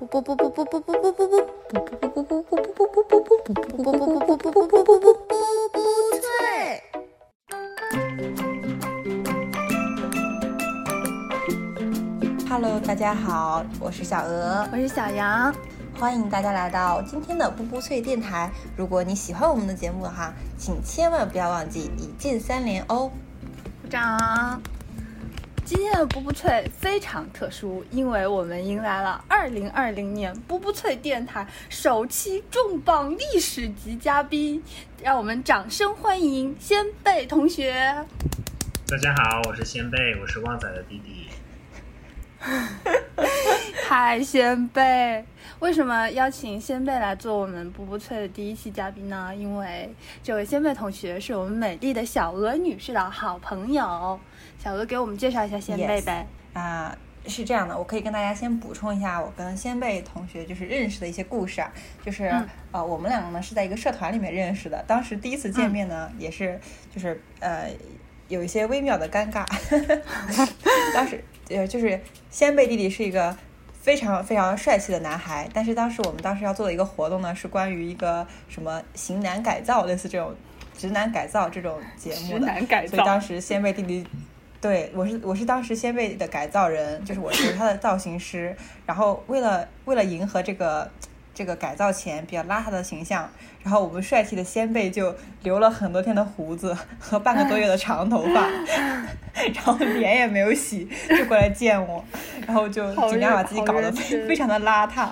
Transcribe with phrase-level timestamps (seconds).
[0.00, 0.08] Hello，
[12.80, 15.54] 大家好，我是小鹅，我是小杨，
[15.98, 18.50] 欢迎大家来到今天的布布脆电台。
[18.74, 23.10] 如果你喜欢我们的节目哈，请千万不要忘记一键三连哦。
[23.82, 24.62] 鼓掌。
[25.70, 34.60] 今天的布布脆非常特殊，因为我们迎来了二零二零年布布脆电台首期重磅历史级嘉宾，
[35.00, 37.72] 让我们掌声欢迎先辈同学。
[38.88, 41.28] 大家好，我是先辈，我是旺仔的弟弟。
[43.86, 45.24] 嗨，先辈，
[45.60, 49.32] 为什么邀请先辈来做我们布布脆的第一期嘉宾呢？
[49.36, 54.18] 因为这位先辈同学是我们美丽的小鹅女士的好朋友。
[54.62, 56.26] 小鹅给我们介绍一下先辈呗。
[56.52, 56.94] 啊，
[57.26, 61.72] 是这样的，我可以跟大家先补充一下我跟先辈同学就是认识的一些故事啊。
[62.04, 62.30] 就是
[62.70, 66.60] 呃，我们两个呢是在一个社团里面认识的，当时第一次见面呢也是
[66.94, 67.70] 就是呃
[68.28, 69.46] 有一些微妙的尴尬。
[70.92, 71.98] 当时呃就是
[72.30, 73.34] 先辈弟弟是一个
[73.72, 80.34] 非常非常帅气的男孩，但是当时我们当时要做的一个活动呢是关于一个什么型男改造，类似这种
[80.76, 82.46] 直男改造这种节目的，
[82.88, 84.06] 所以当时先贝弟弟。
[84.60, 88.54] 对，我是我是当时先辈的改造人，就是我是他的造型师。
[88.84, 90.90] 然后为了为了迎合这个
[91.32, 93.26] 这个改造前比较邋遢的形象，
[93.62, 98.50] 然后我们帅气的先辈就留了很多天的胡子和半个多月的长头发，
[99.54, 102.04] 然后脸也没有洗就过来见我，
[102.46, 105.08] 然后就尽量把自己搞得非非常的邋遢。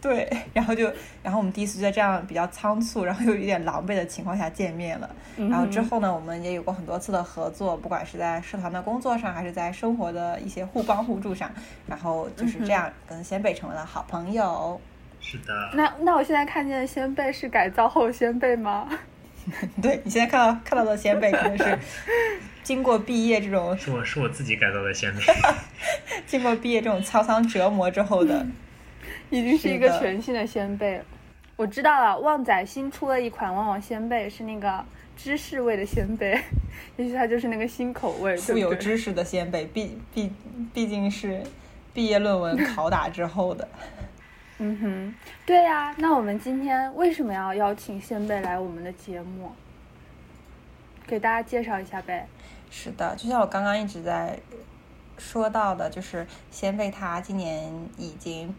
[0.00, 0.90] 对，然后就，
[1.22, 5.10] 然后我们第一次就在这样比较仓促，然后又有点狼狈的情况下见面了。
[5.36, 11.50] 然后之后呢，我们也有过很多次的合作，不管是在社团的工作上，还是在生活的一些互帮互助上。
[11.86, 14.80] 然后就是这样跟先辈成为了好朋友。
[15.20, 15.70] 是的。
[15.74, 18.88] 那那我现在看见的先辈是改造后先辈吗？
[19.82, 21.78] 对你现在看到看到的先辈可能是
[22.64, 25.20] 经过毕业这种，是我是我自己改造的先辈，
[26.26, 28.46] 经过毕业这种沧桑折磨之后的。
[29.30, 31.04] 已经是一个全新的鲜贝了，
[31.56, 32.18] 我知道了。
[32.18, 34.84] 旺仔新出了一款旺旺鲜贝，是那个
[35.16, 36.40] 芝士味的鲜贝，
[36.98, 40.32] 也许它就是那个新口味，富有知识的鲜贝，毕毕
[40.74, 41.42] 毕竟是
[41.94, 43.68] 毕业论文拷打之后的。
[44.58, 45.14] 嗯哼，
[45.46, 45.94] 对呀。
[45.96, 49.52] 那我们今天为什么要邀请鲜贝来我们的节目？
[51.06, 52.26] 给大家介绍一下呗。
[52.70, 54.38] 是的，就像我刚刚一直在
[55.16, 58.52] 说到的，就是鲜贝他今年已经。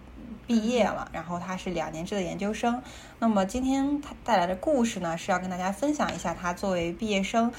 [0.47, 2.81] 毕业了，然后他是两年制的研究生。
[3.19, 7.51] 那么今天他带来的故事呢，是要跟大家分享一下他作为毕业生，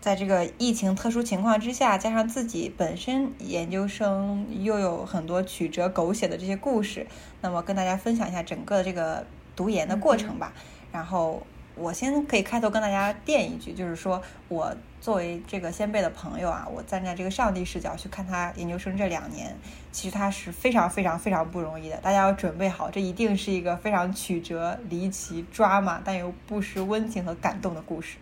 [0.00, 7.06] 在这个疫情特殊情况之下，加上自己本身研究生又有很多曲折狗血的这些故事，
[7.40, 9.24] 那么跟大家分享一下整个这个
[9.54, 10.52] 读研的过程吧。
[10.92, 11.42] 然后。
[11.78, 19.56] 我先可以开头跟大家垫一句，就是说我作为这个先辈的朋友啊，我站在这个上帝视角去看他研究生这两年，
[19.92, 21.96] 其实他是非常非常非常不容易的。
[21.98, 28.18] 大家要准备好，这一定是一个非常曲折、离奇、抓马，但又不失温情和感动的故事。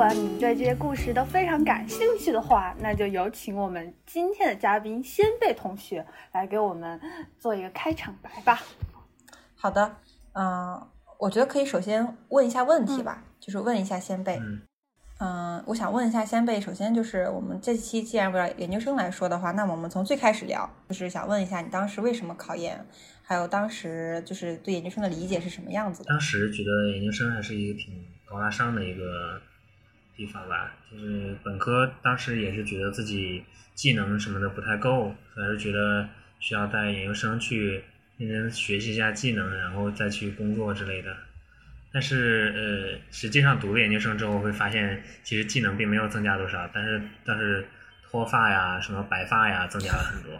[0.00, 6.98] 如果你对这些故事都非常感兴趣的话，那就有请我们今天的嘉宾先贝同学来给我们
[7.38, 8.62] 做一个开场白吧。
[9.54, 9.96] 好的，
[10.32, 14.40] 嗯，我觉得可以首先问一下问题吧，就是问一下先辈。
[15.18, 22.82] 嗯，我想问一下先辈，首先就是我们这期既然围绕研究生来说的话，那么我们从最开始聊，就是想问一下你当时为什么考研，
[23.22, 26.08] 还有当时就是对研究生的理解是什么样子的？
[26.08, 29.38] 当时觉得研究生还是一个挺高大上的一个。
[30.20, 33.42] 地方吧，就是本科当时也是觉得自己
[33.74, 36.06] 技能什么的不太够，还是觉得
[36.38, 37.82] 需要带研究生去
[38.18, 41.16] 认真学习一下技能，然后再去工作之类的。
[41.90, 47.66] 但是呃，实际上读了研究生之后会发现，其实技能并没有增加多少，但是但是
[48.10, 50.38] 脱发呀、什么白发呀增加了很多。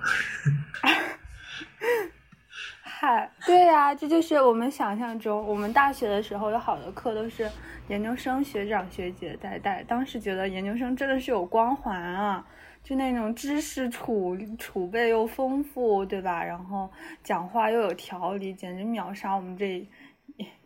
[3.51, 7.51] 对呀，这就是我们想象中，我们大学的时候有好多课都是
[7.89, 12.47] 研究生学长学姐在带，当时觉得研究生真的是有光环啊，
[12.85, 16.45] 就那种知识储储备又丰富，对吧？
[16.45, 16.89] 然后
[17.25, 19.85] 讲话又有条理，简直秒杀我们这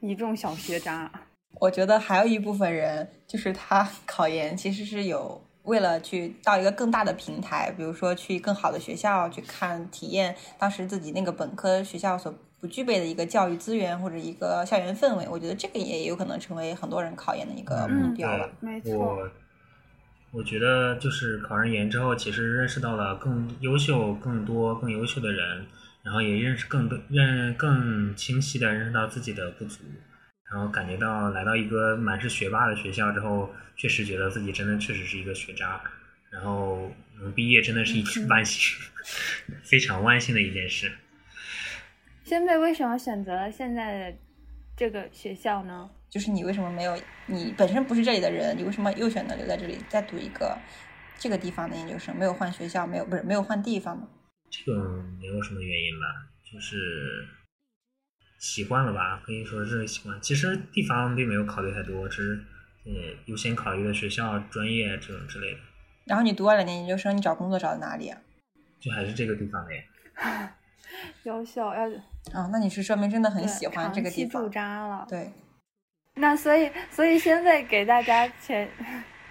[0.00, 1.10] 一众小学渣。
[1.58, 5.40] 我觉得还有一部分人，就是他 考研其实是有。
[5.64, 12.34] 为了去到一个更大的平台，比如说去更好的学校去看体验当时自己那个本科学校所
[12.64, 18.50] 不具备的一个教育资源或者一个校园氛围，我觉得这个也有可能成为很多人考研的一个目标吧。
[18.60, 18.96] 没错。
[18.96, 19.30] 我
[20.32, 25.66] 我觉得就是考上研之后，其实认识到了更优秀、更多、更优秀的人，
[26.02, 29.84] 然后也认识更多、认更清晰的认识到自己的不足，
[30.50, 35.82] 然后感觉到来到一个满是学霸的学校之后，确实觉得自己真的确实是一个学渣，
[36.32, 36.90] 然后
[37.20, 38.74] 能毕业真的是一件 万幸，
[39.62, 40.90] 非常万幸的一件事。
[42.24, 44.18] 先辈为什么选择了现在的
[44.74, 45.90] 这个学校呢？
[46.08, 46.98] 就是你为什么没有？
[47.26, 50.56] 你本身不是这里的人，你为什么又选择留在这里，再读一个
[51.18, 52.16] 这个地方的研究生？
[52.16, 54.08] 没有换学校，没有不是没有换地方吗？
[54.50, 56.06] 这个没有什么原因吧，
[56.50, 57.28] 就是
[58.38, 60.18] 习惯了吧，可以说是习惯。
[60.22, 62.44] 其实地方并没有考虑太多，只是
[62.86, 62.92] 呃
[63.26, 65.58] 优先考虑的学校、专业这种之类的。
[66.06, 68.18] 然后你读完两年研究生，你找工作找的哪里啊？
[68.80, 69.82] 就还是这个地方的呀。
[71.24, 71.88] 优秀要
[72.32, 74.50] 啊，那你是说明真的很喜欢这个地方。
[74.50, 75.06] 扎了。
[75.08, 75.30] 对，
[76.16, 78.68] 那所以，所以现在给大家前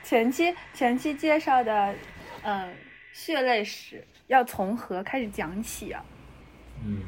[0.04, 1.96] 前期前期介绍的，
[2.44, 2.74] 嗯，
[3.14, 6.04] 血泪史要从何开始讲起啊？
[6.84, 7.02] 嗯，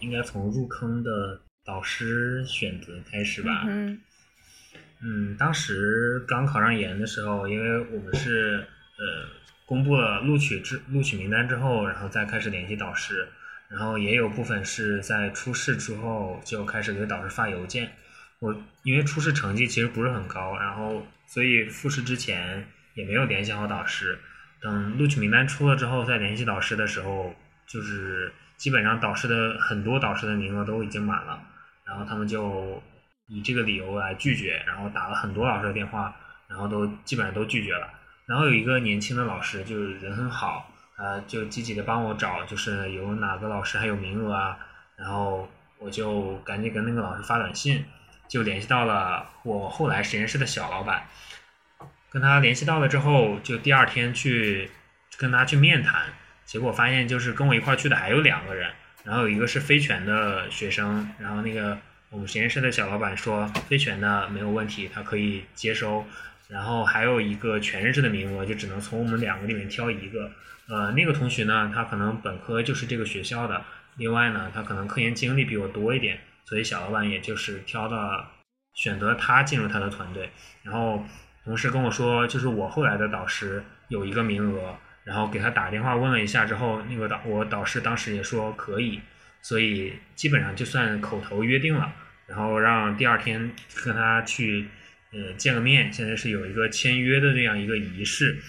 [0.00, 3.64] 应该从入坑的导师选择开始吧。
[3.66, 4.00] 嗯
[5.02, 8.66] 嗯，当时刚考上研的时候，因为我们是
[8.98, 9.28] 呃
[9.66, 13.28] 公布了录取之录取名单之后，然后再开始联系导师，
[13.70, 17.90] 然后也有部分是在初试之后就开始给导师发邮件。
[18.38, 24.18] 我因为初试成绩其实不是很高，然后所以复试之前也没有联系好导师。
[24.60, 27.34] 等录取名单出了之后，再联系导师的时候，
[27.66, 31.42] 就是基本上导师的很多导师的名额都已经满了，
[31.86, 32.82] 然后他们就
[33.28, 36.14] 以这个理由来拒绝，然后打了很多老师的电话，
[36.48, 37.88] 然后都基本上都拒绝了。
[38.26, 44.58] 然后有一个年轻的老师，就是人很好，呃，就积极的帮我找，就是有哪个老师还有名额啊，
[44.96, 45.46] 然后
[45.78, 47.84] 我就赶紧跟那个老师发短信，
[48.28, 51.06] 就联系到了我后来实验室的小老板，
[52.08, 54.70] 跟他联系到了之后，就第二天去
[55.18, 56.06] 跟他去面谈，
[56.46, 58.72] 结果发现就是跟我一块去的还有两个人，
[59.04, 61.76] 然后有一个是非全的学生，然后那个
[62.08, 66.06] 我们实验室的小老板说非全的没有问题，他可以接收，
[66.48, 70.32] 然后还有一个全日制的名额，就只能从我们两个里面挑一个。
[70.68, 73.64] 呃，那个同学呢，他可能本科就是这个学校的，
[73.96, 78.24] 另外呢，他可能科研经历比我多一点，所以小老板也就是挑的
[78.74, 80.28] 选择他进入他的团队，
[80.64, 81.06] 然后
[81.44, 89.00] 同时跟我说，就是我后来的导师有一个名额，然后给他打电话问了一下之后，那个导我导师当时也说可以，
[89.42, 91.92] 所以基本上就算口头约定了，
[92.26, 93.52] 然后让第二天
[93.84, 94.66] 跟他去
[95.12, 98.42] 呃见个面，现在是有一个签约的这样一个仪式。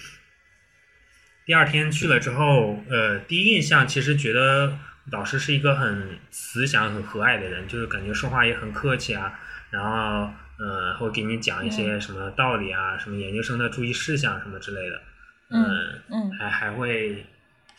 [1.48, 4.78] 第二天去了之后，呃，第一印象其实觉得
[5.10, 9.40] 老师是一个很慈祥、很和蔼的人，就是感觉说话也很客气啊，
[9.70, 15.00] 然后呃会给你讲一些什么道理啊，什么研究生的注意事项什么之类的，
[15.48, 17.24] 嗯嗯还还会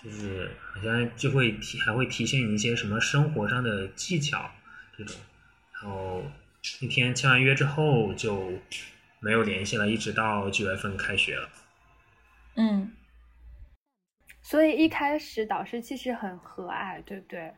[0.04, 4.50] 就是好像就会提还会提醒你一些什么生活上的技巧
[4.98, 5.15] 这种，
[5.75, 6.25] 然后
[6.81, 8.51] 那天签完约之后就
[9.19, 11.48] 没有联系了，一直到九月份开学了。
[12.56, 12.92] 嗯，
[14.50, 17.54] 所以一开始导师其实很和蔼，对不对？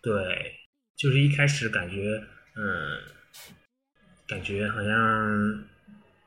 [0.00, 0.54] 对，
[0.94, 2.22] 就是一开始感觉，
[2.54, 3.00] 嗯，
[4.28, 5.64] 感觉好像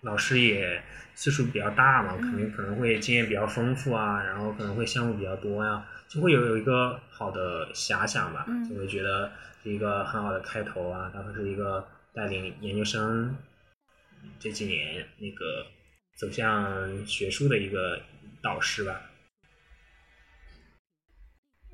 [0.01, 0.84] 老师也
[1.16, 9.32] 岁数比较大嘛，肯定可能会经验比较丰富啊，然后可能会项目比较多呀、就会有有一个好的遐想吧，嗯就会觉得
[9.63, 13.38] 是一个很好的开头啊，他会是一个带领研究生
[14.38, 15.65] 这几年那个
[16.17, 18.01] 走向学术的一个
[18.44, 19.01] 导师吧。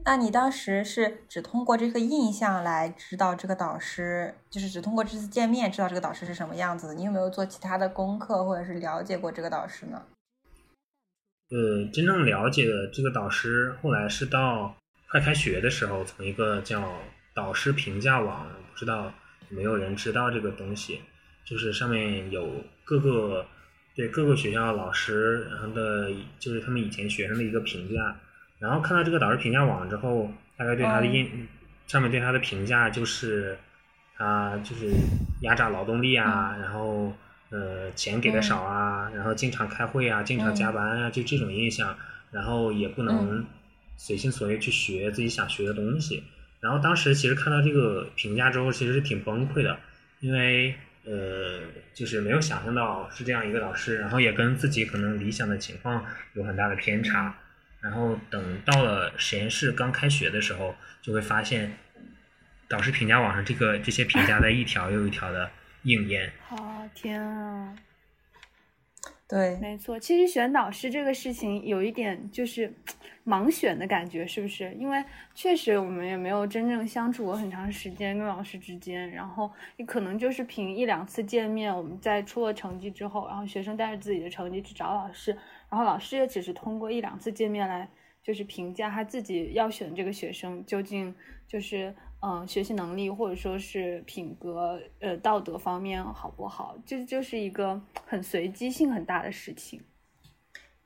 [0.05, 6.93] 那你当时是只通过这个印象来知道这个导师，就是只通过这次见面知道这个导师是什么样子的？
[6.93, 10.03] 你有没有做其他的功课或者是了解过这个导师呢？
[11.51, 14.75] 呃，真正了解的这个导师，后来是到
[15.09, 16.99] 快开学的时候，从一个叫
[17.33, 19.13] 导师评价网，不知道
[19.47, 20.99] 没有人知道这个东西，
[21.45, 23.45] 就是上面有各个
[23.95, 28.19] 对各个学校老师，然后的就是他们以前学生的一个评价，
[28.63, 31.49] 然后看到这个导师评价网之后，大概对他的印、
[31.85, 33.57] 上面对他的评价就是
[34.15, 34.89] 他就是
[35.41, 37.11] 压榨劳动力啊，然后
[37.49, 41.93] 呃钱给的少啊，然后经常开会啊，经常加班啊，就这种印象，
[42.31, 43.45] 然后也不能
[43.97, 46.23] 随心所欲去学自己想学的东西。
[46.61, 49.77] 然后当时其实看到这个评价之后，其实是挺崩溃的，
[50.21, 51.59] 因为呃，
[51.93, 56.05] 就是没有想象到是这样一个老师，然后也跟自己可能理想的情况
[56.35, 57.35] 有很大的偏差。
[57.83, 61.73] 然后等到了实验室刚开学的时候，就会发现
[62.69, 65.51] 导师评价网上这个这些评价在一条又一条的
[65.83, 66.31] 应验。
[66.47, 67.75] 好天啊！
[69.27, 69.99] 对，没错。
[69.99, 72.71] 其实选导师这个事情有一点就是
[73.25, 74.71] 盲选的感觉，是不是？
[74.75, 85.35] 因为确实我们也没有真正相处过很长时间跟老师之间，然后你可能就是凭一两次见面，我们在出了成绩之后，然后学生带着自己的成绩去找老师，
[85.73, 87.89] 然后老师也只是通过一两次见面来
[88.21, 91.13] 就是评价他自己要选这个学生究竟
[91.47, 91.91] 就是。
[92.25, 99.83] 嗯，学习能力或者说是品格、呃道德方面好不好，这就是一个很随机性很大的事情。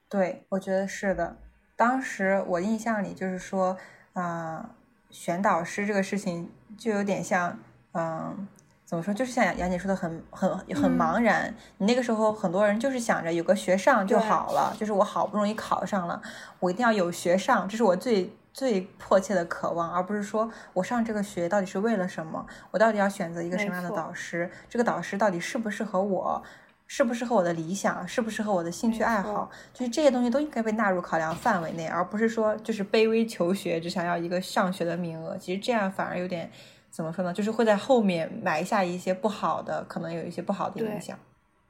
[0.09, 1.37] 对，我觉得是的。
[1.75, 3.77] 当时我印象里就是说，
[4.13, 4.75] 啊，
[5.11, 7.59] 选导师这个事情就有点像，
[7.93, 8.47] 嗯，
[8.87, 11.53] 怎么说，就是像杨杨姐说的，很很很茫然。
[11.77, 16.21] 你那个时候很多人就是想着有个学上就好了，就是我好不容易考上了，
[16.61, 18.33] 我一定要有学上，这是我最。
[18.53, 22.43] 最迫切的渴望，而不是说我上这个学到底是为了什么？
[22.71, 24.49] 我到底要选择一个什么样的导师？
[24.67, 26.41] 这个导师到底适不适合我？
[26.87, 28.07] 适不适合我的理想？
[28.07, 29.51] 适不适合我的兴趣爱好？
[29.75, 35.37] 就是这些东西都应该被纳入考量范围内，而不是说就是卑微求学，只想要一个上学的名额。
[35.37, 36.49] 其实这样反而有点
[36.97, 37.31] 怎么说呢？
[37.31, 41.15] 就是会在后面埋下一些不好的，可能有一些不好的影响。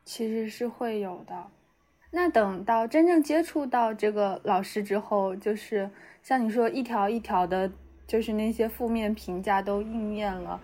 [0.05, 1.35] 其实是会有的。
[2.11, 5.89] 那等到真正接触到这个老师之后，就是。
[6.23, 7.71] 像你说一条一条的，
[8.05, 10.59] 就是那些负面评价都应验了，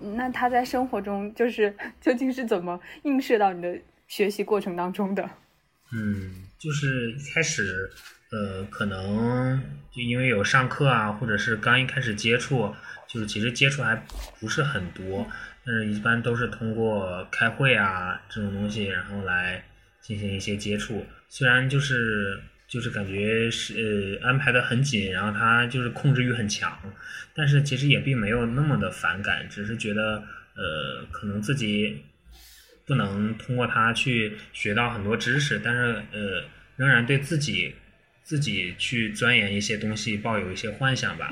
[0.00, 5.22] 那他在生活中就是 究竟是怎么映射到你的学习过程当中的？
[5.94, 7.90] 嗯，就是一开始，
[8.32, 9.62] 呃，可能
[9.92, 12.74] 就因为有上课啊，或者是刚一开始接触，
[13.06, 13.94] 就是其实接触还
[14.40, 15.30] 不是很多，
[15.64, 19.62] 但是一般都是通过开会啊这种东西，然后来
[20.00, 22.40] 进行一些接触，虽然就是。
[22.68, 26.74] 就是感觉是呃安排的很紧，然后他就是控制欲很强，
[27.34, 30.24] 但是其实也并没有那么的反感，只是觉得
[30.54, 32.02] 呃可能自己
[32.86, 36.42] 不能通过他去学到很多知识，但是呃
[36.76, 37.74] 仍然对自己
[38.32, 41.30] 自己去钻研一些东西抱有一些幻想吧。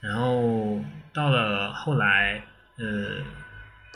[0.00, 2.42] 然后到了后来
[2.76, 3.24] 呃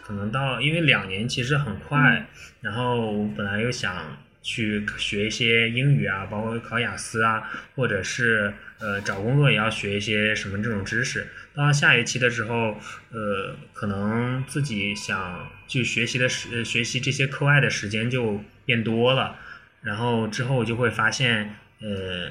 [0.01, 2.27] 可能到因为两年其实很快，
[2.63, 4.17] 然后本来又想。
[4.49, 7.43] 去学一些英语啊，包括考雅思啊，
[7.75, 11.27] 或者是呃找工作也要学一些什么这种知识。
[11.53, 12.79] 到下一期的时候，
[13.11, 19.37] 呃，可能自己想去学习的时学习这些课外的时间就变多了，
[19.83, 22.31] 然后之后就会发现，呃，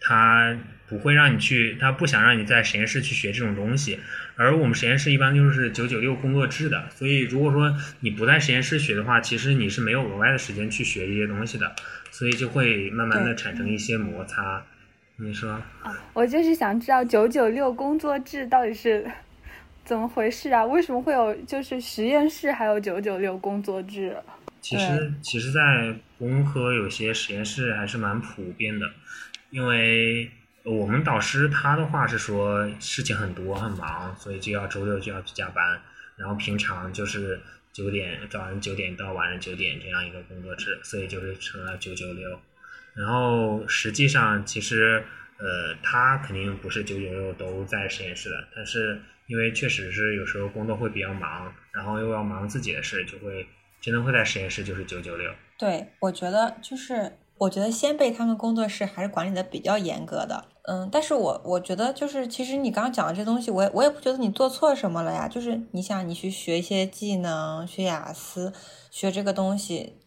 [0.00, 0.56] 他
[0.88, 3.98] 不会让你去，他不想让你在实验室去学这种东西。
[4.36, 11.74] 而我们实验室一般就是九九六工作制的，所以如果说你不在实验室学的话，其实你是没有额外的时间去学这些东西的，
[12.10, 14.64] 所以就会慢慢的产生一些摩擦。
[15.16, 15.50] 你说？
[15.82, 19.10] 啊，我就是想知道九九六工作制到底是
[19.82, 20.62] 怎么回事啊？
[20.64, 24.14] 为什么会有就是实验室还有九九六工作制？
[24.60, 28.90] 其实，其实，在工科有些实验室还是蛮普遍的，
[29.56, 30.30] 因为。
[30.68, 35.80] 我们导师他的话是说事情很多很忙，所以就要周六就要去加班，
[36.16, 37.40] 然后平常就是
[37.72, 42.40] 九点早上九点到晚上九点这样一个工作制，所以就是成了九九六。
[42.94, 45.04] 然后实际上其实
[45.38, 53.46] 呃他肯定不是九九六都在实验室的，但是因为确实是有时候工作会比较忙，然后又要忙自己的事，就会
[53.80, 55.32] 真的会在实验室就是九九六。
[55.56, 60.46] 对，我觉得就是我觉得先辈他们工作室还是管理的比较严格的。
[60.62, 65.28] 嗯，但是我我觉得就是，其实你刚刚讲的这东西，我也我也不觉得你做错什么了呀。
[65.28, 68.52] 就是你想，你去学一些技能，学雅思，
[68.90, 69.98] 学这个东西，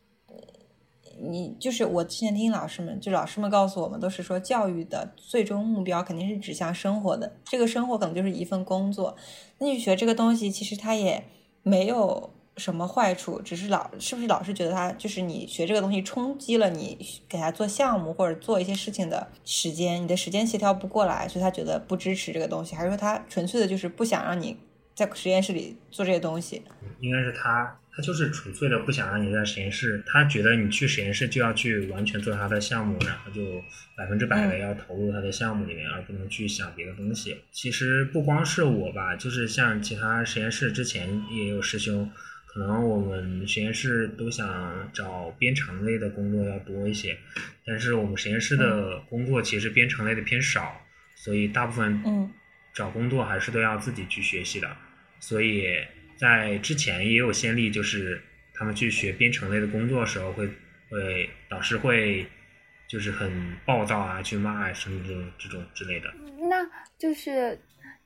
[1.22, 9.16] 你就是我之前听老师们，就老师们告诉我们，都是说教育的最终目标肯定是指向生活的，这个生活可能就是一份工作。
[9.60, 11.24] 那你学这个东西，其实它也
[11.62, 12.32] 没有。
[12.60, 13.42] 什么坏处？
[13.42, 16.98] 只是老是不是老是觉得他就是你学这个东西冲击了你
[17.28, 24.58] 给他做项目或者做一些事情的时间，你的时间协调不过来，所以他觉得不支持这个东西，还是说他纯粹的就是不想让你
[24.94, 26.62] 在实验室里做这些东西？
[27.00, 33.42] 应该是他，他就是纯粹的不想让你在实验室，他觉得你去实验室就要去完全做他的项目，然后就
[33.96, 37.38] 百分之百的要投入他的项目里面，而不能去想别的东西。
[37.52, 42.12] 其实不光是我吧，就是像其他实验室之前也有师兄。
[42.60, 47.18] 可能我们实验室都想找编程类的工作要多一些，
[47.66, 50.86] 但是我们实验室的工作其实编程类的偏少，
[51.16, 52.04] 所以大部分
[52.74, 54.76] 找工作还是都要自己去学习的。
[55.22, 55.74] 所以
[56.18, 58.22] 在之前也有先例，就是
[58.54, 60.50] 他们去学编程类的工作的时候，会
[60.90, 62.28] 会导师会
[62.90, 66.14] 就是很暴躁啊，去骂啊什么这种这种之类的。
[66.50, 67.58] 那就是。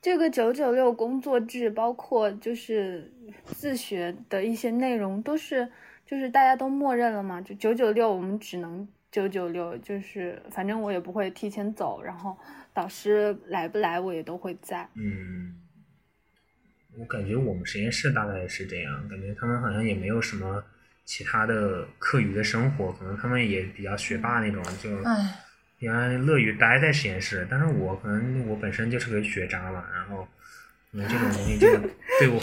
[0.03, 3.09] 这个九九六工作制，包括就是
[3.45, 5.71] 自学的一些内容，都是
[6.05, 12.37] 就是大家都默认了嘛，就九九六，我们只能九九六，就是反正我也不会提前走，然后
[12.73, 14.85] 导师来不来我也都会在。
[14.95, 15.55] 嗯，
[16.99, 20.61] 我感觉我们实验室大概是这样，感觉他们好像也没有什么
[21.05, 25.39] 其他的课余的生活，可能他们也比较学霸那种，就唉，
[25.83, 25.93] 比较
[26.25, 27.45] 乐于待在实验室。
[27.51, 30.25] 但是我可能我本身就是个学渣嘛，然后
[30.89, 31.67] 可能这种东西就
[32.19, 32.41] 对我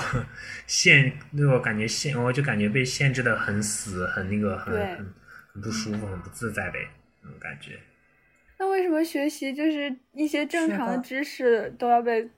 [0.67, 5.15] 限，对我感觉限，我就感觉被限制的很死，很那个，很很
[5.55, 6.87] 很不舒服，很不自在呗，
[7.23, 7.79] 那种感觉。
[8.59, 12.29] 那为什么学习就是一些正常的知识都要被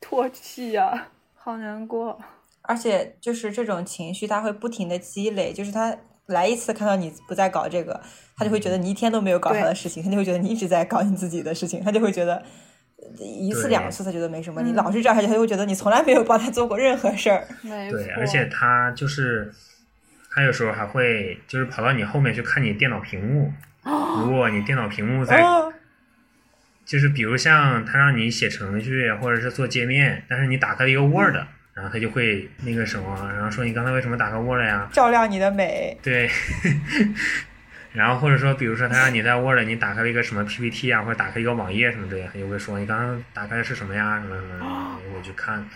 [0.00, 2.22] 唾弃呀、好难过。
[2.64, 5.98] 而且就是这种情绪，它会不停的积累，就是他
[6.32, 8.00] 来一次看到你不再搞这个，
[8.36, 12.34] 他就会觉得你一天都没有搞他的事情，他就会觉得你一直在搞你自己的事情，他就会觉得
[12.98, 17.46] 呃一次两次他觉得没什么，你嗯老是这样，他就会觉得你从来没有帮他做过任何事儿。
[17.62, 19.52] 对，而且他就是，
[20.30, 23.52] 他有时候还会就是跑到你后面去看你电脑屏幕。
[24.24, 25.72] 如果你电脑屏幕在，哦，
[26.86, 31.34] 就是比如像他让你写程序或者是做界面，但是你打开了一个 Word，
[31.74, 34.88] 然后他就会那个什么，然后说你刚才为什么打开 Word 呀？
[34.92, 36.28] 照亮你的美，对，
[37.92, 44.20] 然后或者说，比如说他让你在 Word 你打开了一个什么 PPT 啊，或者打开一个网页什么的，他就会说你刚刚打开的是什么呀？
[44.20, 45.66] 什么什么什么，我去看。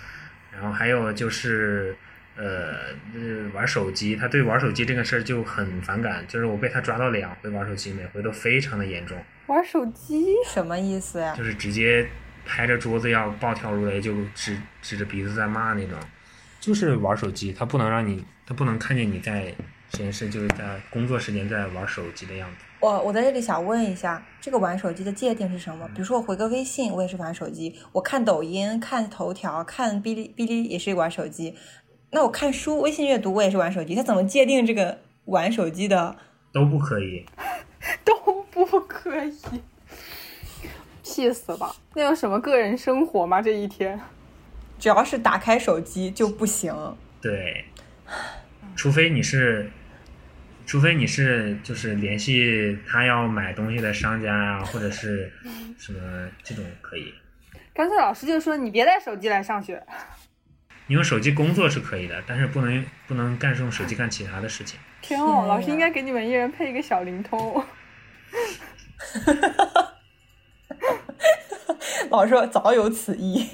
[0.52, 1.94] 然后还有就是，
[2.36, 11.34] 呃，就是玩手机，他对玩手机这个事儿就很反感，就是我被他抓到两回玩手机，每回都非常的严重，玩手机，什么意思呀？
[11.36, 12.06] 就是直接
[12.46, 15.98] 拍着桌子要暴跳如雷，就指指着鼻子在骂那种。
[16.60, 19.54] 就是玩手机，他不能让你，他不能看见你在
[19.94, 22.64] 实验室，就是在工作时间在玩手机的样子。
[22.80, 25.86] 我我在这里想问一下，这个玩手机的界定是什么？
[25.94, 31.54] 比如说我回个微信，我也是玩手机；我看抖音、看头条、看哔哩哔哩也是玩手机。
[32.10, 33.94] 那我看书、微信阅读，我也是玩手机。
[33.94, 36.16] 他怎么界定这个玩手机的？
[36.52, 37.24] 都不可以。
[38.04, 38.14] 都
[38.50, 39.32] 不可以，
[41.06, 41.76] 气死了！
[41.94, 43.40] 那有什么个人生活吗？
[43.40, 44.00] 这一天，
[44.76, 46.74] 只要是打开手机就不行。
[47.22, 47.64] 对，
[48.74, 49.70] 除非你是，
[50.66, 55.32] 除非你是就是联系他要买东西的商家啊，或者是
[55.78, 57.14] 什么这种可以。
[57.72, 59.80] 干脆老师就说你别带手机来上学。
[60.88, 64.80] 你用手机工作是可以的，但是不能不能干用手机干其他的事情。
[65.00, 67.64] 天哦，老师应该给你们一人配一个小灵通。
[72.10, 73.46] 老师说早有此意。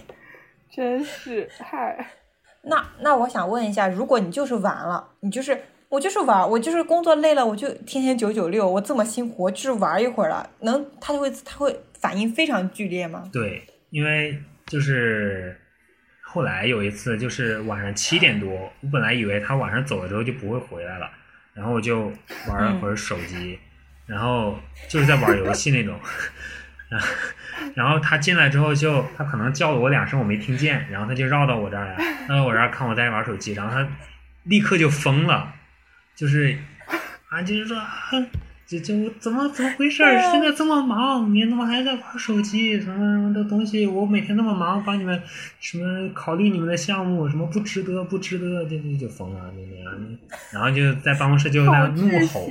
[0.74, 2.06] 真是嗨，
[2.62, 13.28] 那那我想问一下，如果你就是玩了，你就是我就是玩，我就是工作累了，我就天天九九六，我这么辛苦，我就是玩一会儿了，能他就会他会反应非常剧烈吗？
[13.30, 15.54] 对，因为就是
[16.22, 21.10] 后来有一次，就是晚上七点多，我本来以为他晚上走了之后就不会回来了，
[21.52, 22.10] 然后我就
[22.48, 23.58] 玩了会儿手机，
[24.06, 24.56] 然后
[24.88, 26.00] 就是在玩游戏那种，
[27.74, 31.96] 然后他进来之后就他可能叫了我两声我没听见，然后他就绕到我这儿来，
[32.28, 33.88] 绕到我这儿看我在玩手机，然后他
[34.44, 35.54] 立刻就疯了，
[36.14, 36.56] 就是
[37.28, 37.76] 啊就是说。
[37.78, 37.88] 啊
[38.64, 39.98] 就就怎么怎么回事？
[40.30, 42.80] 现在这么忙，你怎么还在玩手机？
[42.80, 43.86] 什么什么的东西？
[43.86, 45.20] 我每天那么忙，帮你们
[45.60, 50.18] 什么考虑你们的项目，什么不值得，不值得，就就就疯了，就那样。
[50.52, 52.48] 然后就在办公室就在好怒吼，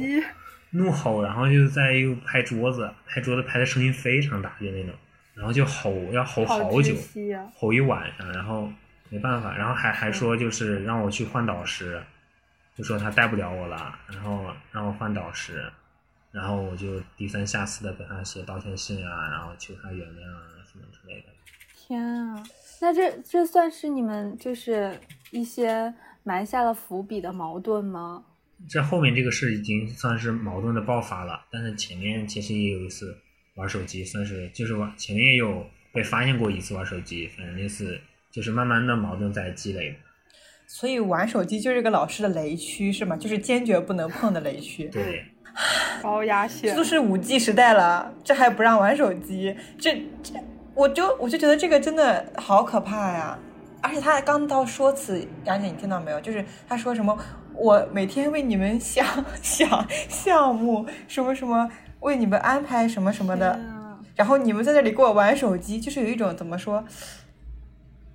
[0.72, 4.94] 怒吼，然后就在又拍桌子，拍桌子拍的声音非常大，就那种，
[5.34, 6.96] 然后就吼，要吼好好久！
[7.56, 8.72] 吼一晚上，然后
[9.10, 12.02] 没办法，然后还还说就是让我去换导师，
[12.76, 15.70] 就说他带不了我了，然后让我换导师，
[16.32, 21.28] 然后我就低三下四的给他写道歉信啊，然后求他原谅啊什么之类的。
[21.76, 22.42] 天啊，
[22.80, 24.98] 那这这算是你们就是
[25.32, 28.24] 一些埋下了伏笔的矛盾吗？
[28.70, 33.18] 这后面这个事已经算是矛盾的爆发了，但是前面其实也有一次
[33.56, 38.00] 玩手机，算是就是玩前面也有被发现过一次玩手机，反正那次
[38.32, 39.96] 就是慢慢的矛盾在积累。
[40.68, 43.18] 所以玩手机就是个老师的雷区是吗？
[43.18, 44.86] 就是坚决不能碰的雷区。
[44.86, 45.26] 对，
[46.02, 49.54] 高压线都是五 G 时代了，这还不让玩手机？
[49.78, 50.34] 这这，
[50.74, 53.38] 我就我就觉得这个真的好可怕呀！
[53.82, 56.22] 而且他刚到说辞，杨姐你听到没有？
[56.22, 57.18] 就是他说什么，
[57.62, 59.06] 我每天为你们想
[59.44, 61.70] 想项目，什么什么，
[62.00, 66.84] 为你们安排什么什么的，啊然后你们在那里给我玩手机，就是有一种怎么说？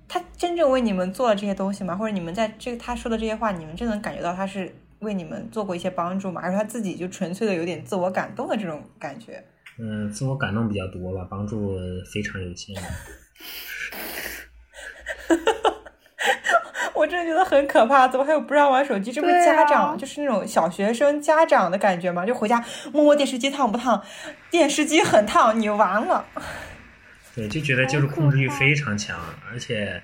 [0.09, 1.95] 他真正为你们做了这些东西吗？
[1.95, 6.41] 或者你们在这个他说的这些话，你们真能感觉到他是为你们做过一些帮助吗？
[6.41, 9.41] 还是他自己就纯粹的有点自我感动的这种感觉？
[9.79, 11.77] 嗯，自我感动比较多吧，帮助
[12.13, 12.75] 非常有限。
[17.07, 18.07] 真的觉得很可怕。
[18.07, 19.11] 怎么还有不让玩手机？
[19.11, 22.25] 这不是家长，就是那种小学生家长的感觉吗？
[22.25, 24.03] 就回家摸摸电视机烫不烫，
[24.51, 26.25] 电视机很烫，你完了。
[27.33, 29.19] 对，就觉得就是控制欲非常强，
[29.51, 30.01] 而且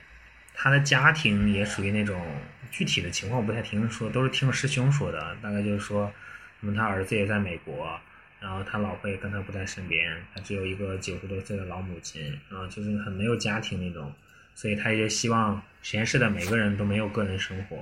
[0.53, 2.21] 他的家庭也属于那种
[2.69, 6.11] 具体的情况我不太听说，都是听师兄说的，大概就是说，
[6.59, 7.99] 什么他儿子也在美国，
[8.39, 14.13] 然后他老婆也跟他不在身边，他只有一个九十多岁的老母亲，然后就是很没有家庭那种，
[14.53, 17.78] 所以他也希望实验室的每个人都没有个人生活。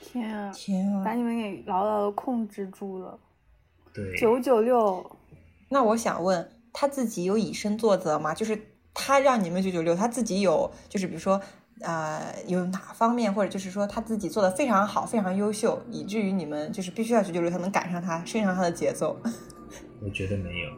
[0.00, 1.02] 天啊，天啊！
[1.02, 3.18] 把你们给牢牢的控制住了。
[3.92, 5.18] 对，九九六，
[5.70, 8.34] 那我想问，他自己有以身作则吗？
[8.34, 8.56] 就是
[8.94, 11.40] 他让你们九九六，他自己有，就是比如说，
[11.80, 19.18] 呃，有哪方面，或者就是说他自己做的非常好，非常优秀，以至于你们就是必须要九九六才能赶上他，跟上他的节奏。
[20.04, 20.70] 我觉得没有，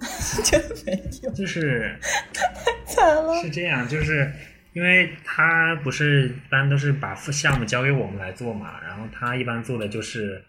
[0.44, 1.98] 真的没有，就是
[2.32, 3.34] 太惨了。
[3.40, 4.30] 是这样，就是
[4.72, 10.42] 因为他不是一般都是把项目交给我们来做嘛，然后他一般做的就是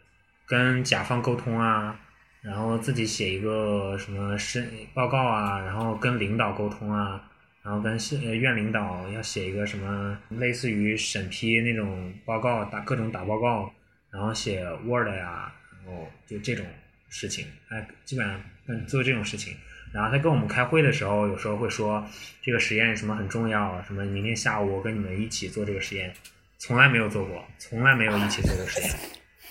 [0.47, 1.99] 跟甲方沟通啊，
[2.41, 7.21] 然后自己写一个什么申报告啊，然后跟领导沟通啊，
[7.63, 13.73] 然后跟呃院领导要写一个什么类似于审批那种报告，打各种打报告，
[14.09, 16.65] 然后写 Word 呀、然后就这种
[17.09, 19.55] 事情，哎，基本上嗯做这种事情。
[19.93, 22.03] 然后他跟我们开会的时候，有时候会说
[22.41, 26.11] 这个实验什么很重要，什么明天下午我跟你们一起做这个实验，
[26.57, 28.89] 从来没有做过，从来没有一起做过实验。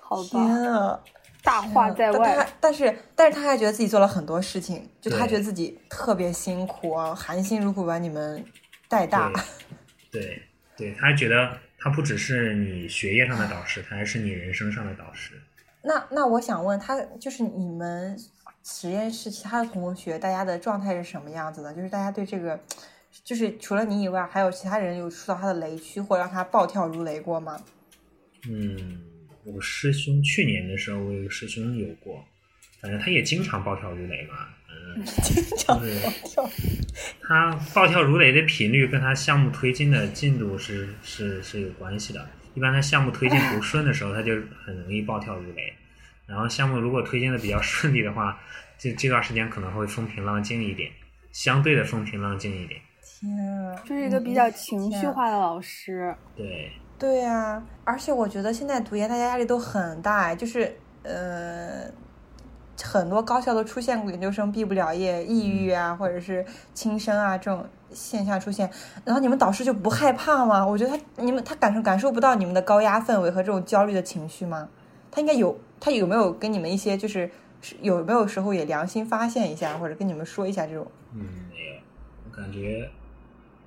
[0.00, 1.00] 好天吧，啊！
[1.44, 2.46] 大话在但外他。
[2.60, 8.44] 但是但是他还觉得自己做了很多事情，就他觉得自己特别辛苦啊，含辛茹苦把你们
[8.88, 9.30] 带大。
[10.10, 10.42] 对对
[10.76, 15.40] 对，他觉得他不只是你学业上的导师，他还是你人生上的导师。
[15.82, 18.18] 那那我想问他，就是你们
[18.64, 21.72] 实验室其他的同学，大家的状态是什么样子的？
[21.72, 22.58] 就是大家对这个，
[23.24, 27.60] 就是除了你以外，还有其他人有触到他的雷区，或者让他暴跳如雷过吗？
[28.48, 29.00] 嗯，
[29.44, 32.22] 我师兄去年的时候，我有个师兄有过，
[32.80, 34.34] 反正他也经常暴跳如雷嘛。
[34.70, 36.50] 嗯， 经常暴跳。
[37.22, 42.28] 他暴跳如雷的频率跟他项目推进的进度是是是有关系的。
[42.58, 44.32] 一般他项目推进不顺的时候，他就
[44.66, 45.72] 很容易暴跳如雷。
[46.26, 48.36] 然后项目如果推进的比较顺利的话，
[48.76, 50.90] 这这段时间可能会风平浪静一点，
[51.30, 52.80] 相对的风平浪静一点。
[53.00, 56.12] 天啊，就是一个比较情绪化的老师。
[56.34, 61.84] 对，对呀、而且我觉得现在读研大家压力都很大哎，就是呃，
[62.84, 68.70] 很多高校都出现过研究生毕不了业、抑郁啊，或者是轻生啊这种现象出现。
[69.04, 70.66] 然后你们导师就不害怕吗？
[70.66, 74.68] 我觉得他你们他感受感受不到你们的高压氛围和这种焦虑的情绪吗？
[75.10, 80.86] 他应该有，他有没有跟你们一些就是是有没有时候也良心发现一下，或者跟你们说一下这种？
[81.14, 81.80] 嗯，没有，
[82.30, 82.88] 我感觉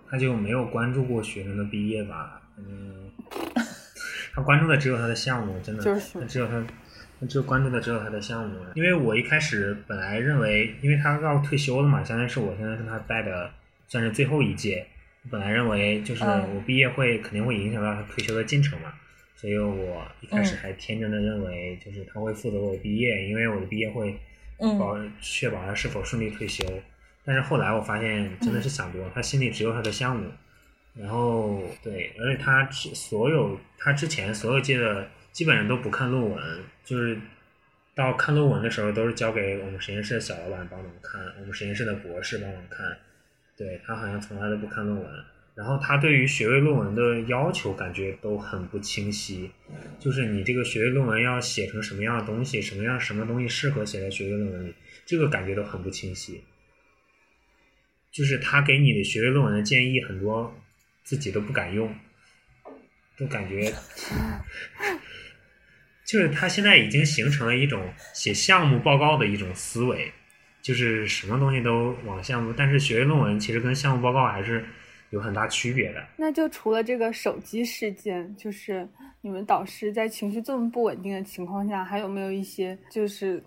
[0.09, 2.41] 他就没有关注过学生的毕业吧。
[2.57, 3.11] 嗯，
[4.33, 6.63] 他关注的只有他的项目，真的，就是他只有他，
[7.21, 8.59] 他只有关注的只有他的项目。
[8.73, 13.49] 因为我一开始本来认为，因为他要退休了嘛，相当于是我现在是他带的，
[13.87, 14.85] 算是最后一届。
[15.29, 18.91] 本来认为就是嗯我毕业会肯定会影响到他退休的进程嘛，
[19.35, 24.19] 所以我一开始嗯还天真的认为就是他会负责我毕业，因为我的毕业会
[24.57, 26.65] 嗯保确保他是否顺利退休。
[27.23, 30.27] 但是后来我发现真的是想多了，他心里只有他的项目，
[30.95, 37.19] 然后对，而且他之所有他之前所有届的基本上都不看论文，就是
[37.95, 42.97] 到看论文的时候都是交给我们实验室的小老板帮我们看，我们实验室的博士帮我们看，
[43.57, 45.25] 对他好像从来都不看论文。
[45.53, 49.51] 然后他对于学位论文的要求感觉都很不清晰，
[49.99, 54.73] 就是你这个学位论文要写成什么样的东西，什么样什么东西适合写在学位论文里，
[55.05, 56.41] 这个感觉都很不清晰。
[58.11, 60.55] 就是他给你的学位论文的建议很多
[61.03, 61.93] 自己都不敢用，
[63.17, 63.73] 都感觉，
[66.11, 67.81] 就是他现在已经形成了一种
[68.13, 70.11] 写项目报告的一种思维，
[70.61, 74.65] 就是什么东西都往项目，但是学位论文其实跟项目报告还是
[75.11, 76.03] 有很大区别的。
[76.17, 78.85] 那就除了这个手机事件，就是
[79.21, 83.41] 你们导师在情绪这么不稳定的情况下，还有没有一些就是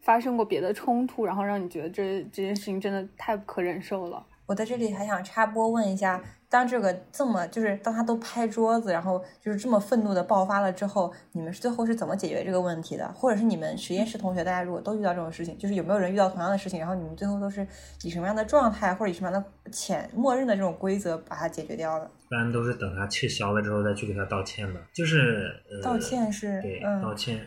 [0.00, 4.24] 发生过别的冲突，然后让你觉得这这件事情真的太不可忍受了？
[4.46, 13.06] 我在这里还想插播问一下，当这个这么就是当他都拍桌子，然后就是这么愤怒的爆发了之后，你们是最后是怎么解决这个问题的？
[13.12, 17.66] 或者是你们实验室同学，大家如果都遇到这种事情，就是有没有人遇到同样的事情，然后你们最后都是
[18.02, 22.10] 以什么样的状态，或者以什么样的潜默认的这种规则把它解决掉的？
[22.26, 27.40] 一般都是等他气消了之后再去给他道歉的，就是、呃、道歉是对、嗯道歉，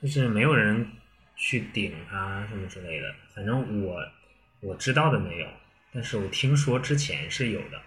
[0.00, 0.86] 就是没有人
[1.34, 3.96] 去顶他什么之类的，反正我
[4.62, 5.46] 我知道的没有，
[5.92, 7.78] 但是我听说之前是有的，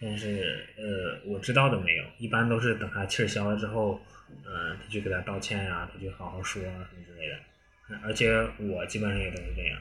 [0.00, 7.34] 但是呃，我知道的没有，一般都是等他气儿消了之后，嗯、他去给他道歉呀、他就好好说啊什么之类的。
[7.36, 9.78] 嗯而且我基本上也都是这样，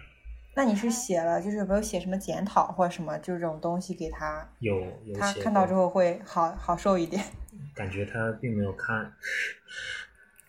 [0.56, 7.24] 那你是写了，就是有没有写什么检讨或者什么就是这种东西给他，有有写他看到之后会好好受一点？
[7.74, 9.14] 感觉他并没有看，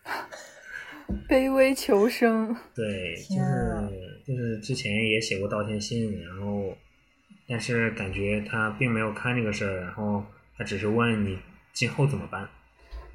[1.29, 6.75] 卑微求生，对，就是就是之前也写过道歉信，然后
[7.47, 10.23] 但是感觉他并没有看这个事儿，然后
[10.57, 11.37] 他只是问你
[11.73, 12.47] 今后怎么办，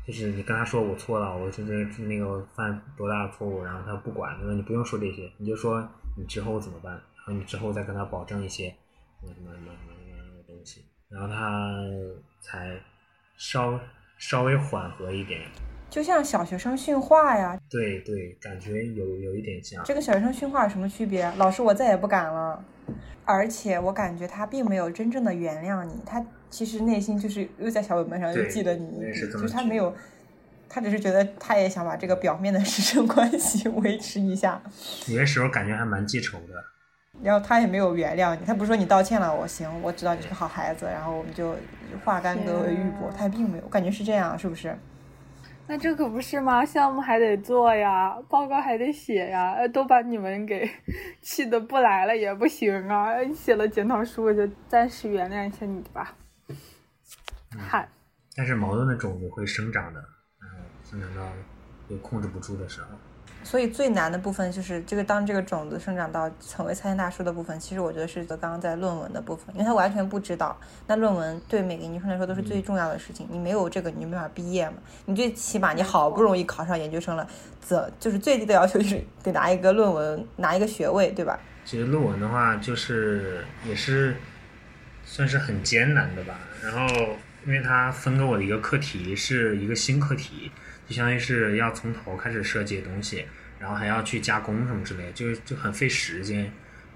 [0.07, 8.69] 就是你跟他说我错了，我就是那个犯多大的错误，然后他不管，他说你不用说这些，你就说你之后怎么办，然后你之后再跟他保证一些
[9.21, 11.81] 什么什么什么什么什么东西，然后他
[12.41, 12.79] 才
[13.37, 13.79] 稍
[14.17, 15.41] 稍微缓和一点，
[15.89, 19.83] 就像小学生训话呀，对对，感觉有有一点像。
[19.85, 21.31] 这个小学生训话有什么区别？
[21.37, 22.63] 老师，我再也不敢了。
[23.25, 29.95] 而且我感觉他并没有真正的原谅你，他其实内心就是又在小本本上又记得你一笔，是就是他没有，
[30.69, 34.61] 他只是觉得他也想把这个表面的 师生关系 维持一下，
[35.07, 36.65] 有些时候感觉还蛮记仇的。
[37.23, 41.55] 然后他也没有原谅你，他不是说你道歉了，我行，我知道你是个好孩子，然后我们就
[42.05, 44.75] 化干戈为玉帛，他并没有，我感觉是这样，是不是？
[45.71, 46.65] 那这可不是吗？
[46.65, 50.69] 项目还得做呀，报告还得写呀，呃都把你们给
[51.23, 53.15] 气的不来了也不行啊！
[53.33, 56.17] 写了检讨书，我就暂时原谅一下你吧。
[57.57, 57.89] 嗨，
[58.35, 60.01] 但是矛盾的种子会生长的，
[60.41, 61.25] 然后生长到
[61.87, 62.89] 有控制不住的时候。
[63.43, 70.57] 所以最难的部分就是这个，当这个种子生长到成为参天大树的部分，其实我觉得是刚刚在论文的部分，因为他完全不知道。
[70.87, 74.77] 那论文对每个研究生来说都是最重要的事情，你没有这个，你就没法毕业嘛。
[75.07, 77.27] 你最起码你好不容易考上研究生了，
[77.61, 81.39] 则就是最低的要求就是得拿一个论文，拿一个学位，对吧？
[81.65, 84.17] 其实论文的话，就是也是
[85.05, 86.39] 算是很艰难的吧。
[86.63, 86.95] 然后，
[87.47, 90.51] 因为他分给我的一个课题是一个新课题，
[90.91, 93.25] 就相当于是要从头开始设计东西，
[93.61, 96.51] 然后还要去加工什么之类，就就很费时间。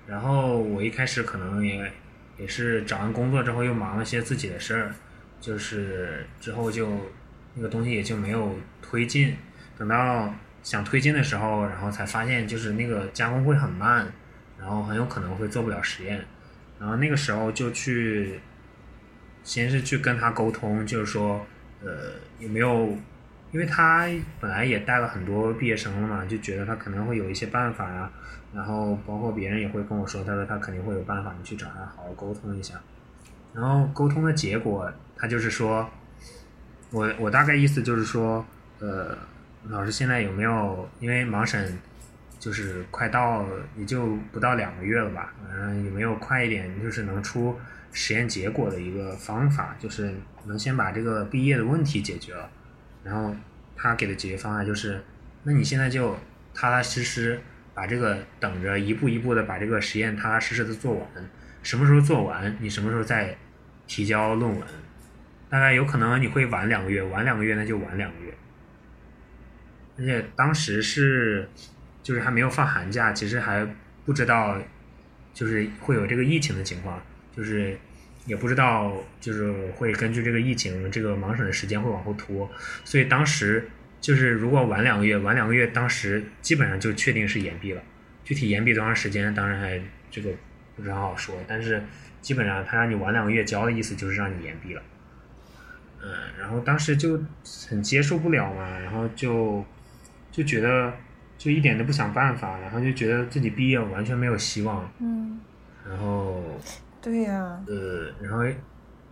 [0.04, 1.92] 然后我一开始可能也
[2.36, 4.92] 也是找完工作之后又忙了些自己的事儿，
[5.40, 7.08] 就是之后就
[7.54, 9.36] 那个东西也就没有推进。
[9.78, 14.12] 等到想推进的时候，然后才发现就是那个加工会很慢，
[14.58, 16.24] 然后很有可能会做不了实验。
[16.80, 18.40] 然后那个时候就去，
[19.44, 21.46] 先是去跟他沟通，就是说，
[21.80, 22.98] 呃，有没有，
[23.54, 24.08] 因为他
[24.40, 28.10] 本来也带了很多毕业生了嘛，就觉得他可能会有一些办法呀、
[28.52, 32.74] 然后包括别人也会跟我说，他说他肯定会有办法，你去找他好好沟通一下。
[33.52, 35.88] 然后沟通的结果，他就是说，
[36.90, 38.44] 我我大概意思就是说，
[38.80, 39.16] 呃，
[39.68, 41.78] 老师现在有没有因为盲审
[42.40, 47.56] 就是快到也就不到两个月了吧，嗯、有没有快一点就是能出
[47.92, 50.12] 实验结果的一个方法，就是
[50.46, 52.50] 能先把这个毕业的问题解决了。
[53.04, 53.34] 然后
[53.76, 55.00] 他给的解决方案就是，
[55.44, 56.16] 那你现在就
[56.54, 57.38] 踏踏实实
[57.74, 61.08] 把这个等着一步一步的把这个实验踏踏实实的做完，
[61.62, 63.36] 什么时候做完，你什么时候再
[63.86, 64.62] 提交论文。
[65.50, 68.34] 大概有可能你会晚两个月，晚两个月那就晚两个月。
[69.96, 71.48] 而且当时是，
[72.02, 73.64] 就是还没有放寒假，其实还
[74.04, 74.60] 不知道，
[75.32, 77.00] 就是会有这个疫情的情况，
[77.36, 77.78] 就是
[78.26, 82.50] 也不知道，就是会根据这个疫情，这个盲审的时间会往后拖，
[82.84, 83.68] 所以当时
[84.00, 87.82] 就是如果晚两个月，晚两个月，当时基本上就确定是延毕了。
[88.24, 90.30] 具体延毕多长时间，当然还这个
[90.74, 91.82] 不是很好说，但是
[92.22, 94.82] 基本上他让你晚两个月交的意思就是让你延毕了。
[96.02, 97.22] 嗯，然后当时就
[97.68, 99.64] 很接受不了嘛，然后就
[100.30, 100.94] 就觉得
[101.36, 105.40] 就一点都不想办法，然后就觉得自己毕业完全没有希望，嗯
[105.86, 106.42] 然后
[107.04, 108.42] 对呀、呃，然后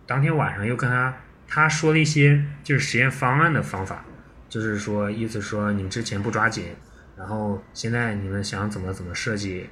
[0.07, 1.15] 当天晚上又跟他
[1.47, 4.03] 他说了一些就是实验方案的方法，
[4.49, 6.65] 就是说意思说你们之前不抓紧，
[7.15, 9.69] 然后现在你们想怎么怎么设计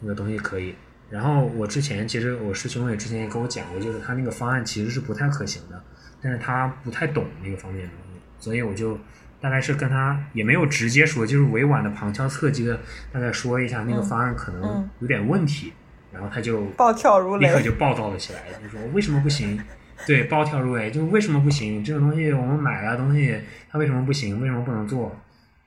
[0.00, 0.74] 那个东西可以。
[1.10, 5.84] 然后我之前其实我师兄也之前也跟我讲过，就是他那个方案其实是不太可行的，
[6.22, 8.98] 但是他不太懂那个方面的东西，所以我就
[9.40, 12.80] 大概是跟他也没有直接说，就是委婉的旁敲侧击的
[13.12, 15.72] 大概说一下那个嗯方案可能嗯有点问题，
[16.12, 19.60] 然后他就暴跳如雷立刻就暴躁了起来，就说为什么不行？
[20.06, 21.82] 对，暴跳如雷，就是为什么不行？
[21.82, 23.40] 这种东西我们买了东西，
[23.70, 24.40] 它为什么不行？
[24.40, 25.14] 为什么不能做？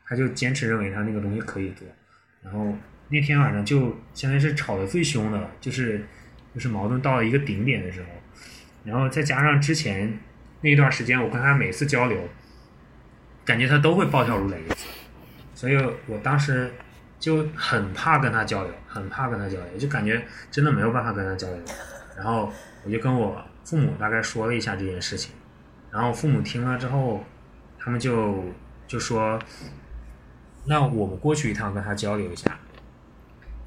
[0.05, 1.87] 他就坚持认为他那个东西可以做。
[2.43, 2.73] 然后
[3.09, 6.05] 那天晚上就相当于是吵得最凶的了，就是
[6.53, 8.07] 就是矛盾到了一个顶点的时候，
[8.83, 10.17] 然后再加上之前
[10.61, 12.17] 那一段时间，我跟他每次交流，
[13.45, 14.87] 感觉他都会暴跳如雷一次，
[15.53, 15.75] 所以
[16.07, 16.71] 我当时
[17.21, 21.57] 就很怕跟他交流，很怕跟他交流，就感觉真的没有办法跟他交流。
[22.17, 22.51] 然后
[22.83, 25.33] 我就跟我父母大概说了一下这件事情，
[25.91, 27.23] 然后父母听了之后，
[27.79, 28.43] 他们就
[28.87, 29.39] 就说，
[30.65, 32.57] 那我们过去一趟跟他交流一下。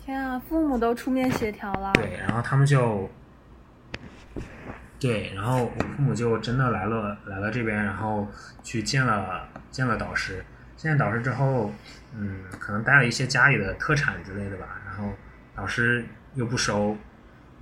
[0.05, 1.93] 天啊，父母都出面协调了。
[1.95, 3.09] 对，然后他们就，
[5.01, 8.29] 对，然后我父母就真的来了，来了这边，然后
[8.63, 10.45] 去见了见了导师，
[10.77, 11.73] 现在导师之后，
[12.15, 15.13] 嗯，可能带了一些家里的特产之类的吧，然后
[15.55, 16.97] 导师又不收，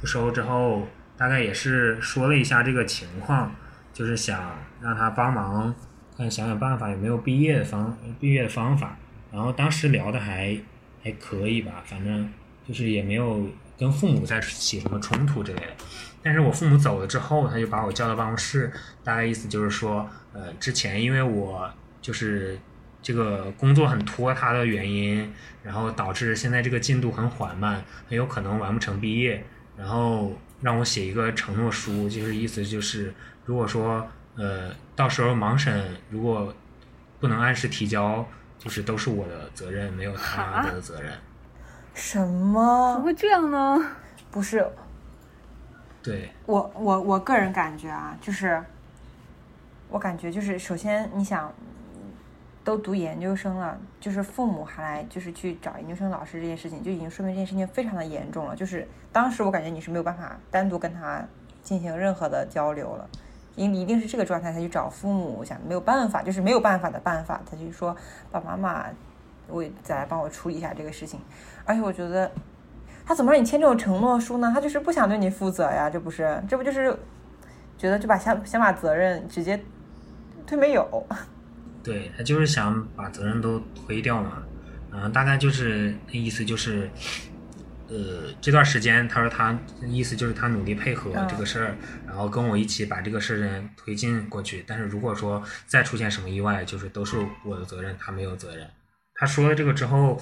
[0.00, 3.54] 不收之后，大概也是说了一下这个情况，
[3.92, 5.74] 就是想让他帮忙
[6.16, 8.96] 看想想办法有没有毕业的方毕业的方法，
[9.30, 10.58] 然后当时聊的还
[11.02, 12.28] 还可以吧，反正
[12.66, 13.48] 就是也没有
[13.78, 15.72] 跟父母再起什么冲突之类的。
[16.24, 18.72] 但是我父母走了之后，他就把我叫到办公室，
[19.02, 21.68] 大概意思就是说，呃，之前因为我
[22.00, 22.58] 就是
[23.02, 29.44] 这个工作很拖沓的原因，然后导致现在这个进度很缓慢，很有可能完不成毕业，
[29.76, 33.12] 然后让我写一个承诺书，就是意思就是，
[33.44, 36.54] 如果说呃到时候盲审如果
[37.18, 38.24] 不能按时提交，
[38.58, 41.12] 就是都是我的责任，没有他哈的责任。
[41.94, 43.00] 什么怎么么？
[43.02, 43.78] 会这样呢？
[44.30, 44.66] 不是
[46.02, 48.62] 对，我我我个人感觉啊，就是
[49.88, 51.52] 我感觉就是，首先你想，
[52.64, 58.54] 都读研究生了，就是父母还来就是去找研究生老师这件事情，就已经说明这件事情非常的严重了。
[58.54, 61.24] 就是当时我感觉你是没有办法单独跟他
[61.62, 63.08] 进行任何的交流了，
[63.56, 67.96] 因一定是这个状态才去找父母，想没有办法，就是没有办法的办法，他就说
[68.30, 68.86] 爸爸妈妈，
[69.48, 71.18] 我再来帮我处理一下这个事情。
[71.64, 72.30] 而且我觉得
[73.04, 74.52] 他怎么让你签这种承诺书呢？
[74.54, 76.40] 他就是不想对你负责呀，这不是？
[76.48, 76.96] 这不就是
[77.76, 79.60] 觉得就把想想把责任直接
[80.46, 81.04] 推没有？
[81.82, 84.42] 对他就是想把责任都推掉嘛，
[84.92, 86.90] 嗯、大概就是意思就是，
[87.88, 94.64] 呃，这段时间他说他意思就是他努力配合嗯这个事儿，然后跟我一起把这个事情推进过去。
[94.66, 98.68] 但是如果说再出现什么意外，就是都是我的责任，他没有责任。
[99.14, 100.20] 他说了这个之后，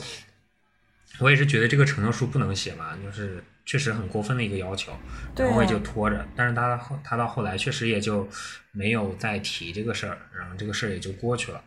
[1.18, 4.90] 我也是觉得这个承诺书不能写嘛，就是确实很过分的一个要求，
[5.36, 6.26] 然后我也就拖着。
[6.34, 8.26] 但是他后他到后来确实也就
[8.72, 11.62] 没有再提这个事儿，然后这个事儿也就过去了。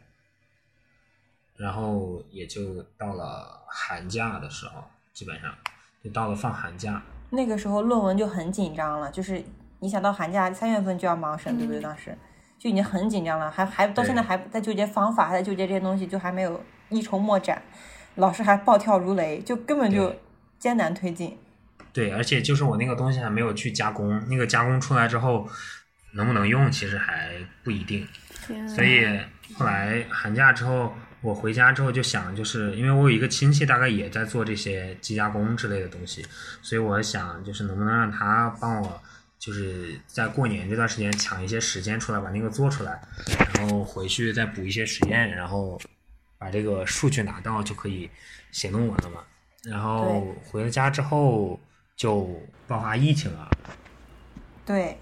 [1.56, 5.56] 然后也就到了寒假的时候，基本上
[6.04, 7.02] 就到了放寒假。
[7.30, 9.42] 那个时候论文就很紧张了，就是
[9.80, 11.82] 你想到寒假三月份就要盲审，对不对？
[11.82, 12.14] 当时
[12.60, 17.64] 就已经很紧张了，还还到现在还在纠结方法，还在纠结这些东西，就还没有一筹莫展。
[18.16, 20.14] 老师还暴跳如雷，就根本就
[20.60, 21.38] 艰难推进。
[21.94, 25.48] 对，而且就是我那个东西还没有去加工，那个加工出来之后
[26.14, 28.08] 能不能用，其实还不一定。
[28.68, 29.06] 所以
[29.54, 36.26] 后来寒假之后，我回家之后就想，就是因为我有一个亲戚大概也在做这些机加工之类的东西，
[36.62, 39.02] 所以我想就是能不能让他帮我，
[39.40, 43.00] 就是在过年这段时间抢一些时间出来把那个做出来，
[43.56, 45.80] 然后回去再补一些实验，然后
[46.38, 48.10] 把这个数据拿到就可以
[48.52, 49.22] 写论文了嘛。
[49.64, 51.58] 然后回了家之后
[51.96, 52.28] 就
[52.68, 53.48] 爆发疫情了，
[54.66, 54.98] 对，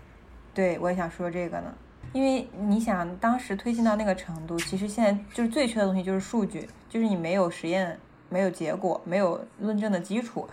[0.53, 1.73] 对，我也想说这个呢，
[2.13, 7.99] 因为你想当时推进到那个程度，其实现在就是最缺的东西就是数据，就是你没有实验，
[8.29, 10.47] 没有结果，没有论证的基础，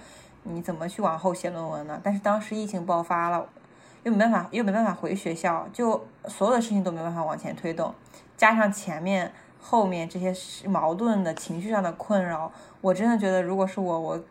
[0.45, 2.01] 你怎么去往后写论文呢？
[2.03, 3.49] 但是当时疫情爆发了，
[4.05, 7.95] 又没办法，又没办法回学校，就所有的事情都没办法往前推动，
[8.37, 9.33] 加上前面。
[9.61, 10.33] 后面这些
[10.69, 14.25] 矛盾的情绪上的困扰，我真的觉得，如果是我，我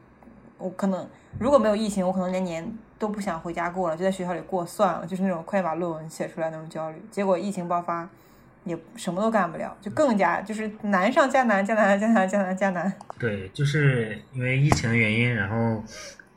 [0.57, 1.05] 我可能
[1.39, 7.01] 如果没有疫情，我可能连年都不想回家过了，就在学校里过算了，就是那种快点把论文写出来那种焦虑。
[7.11, 8.09] 结果疫情爆发，
[8.63, 12.91] 也什么都干不了，就更加就是难上加难，加难加难加难加难。
[13.19, 15.83] 对，就是因为疫情的原因，然后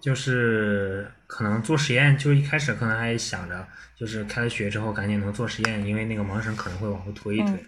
[0.01, 7.51] 就是可能做实验，就是一开始可能还想着，就是开了学之后赶紧能做实验，因为那个盲审可能会往后推一推。
[7.51, 7.67] 嗯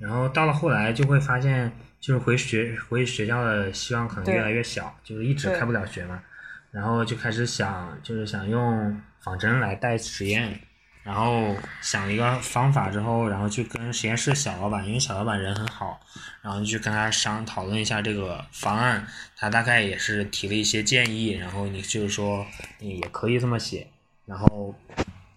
[0.00, 6.20] 然后到了后来就会发现，就是回学回学校的希望可能越来越小，就是一直开不了学嘛。
[6.74, 10.58] 然后就开始想，就是想用仿真来带实验，
[11.04, 16.00] 然后想了一个方法之后，然后去跟实验室小老板，因为小老板人很好，
[16.42, 19.06] 然后就跟他商讨论一下这个方案，
[19.36, 22.44] 他大概也是提了一些建议，然后你就是说
[22.80, 23.86] 你也可以这么写，
[24.26, 24.74] 然后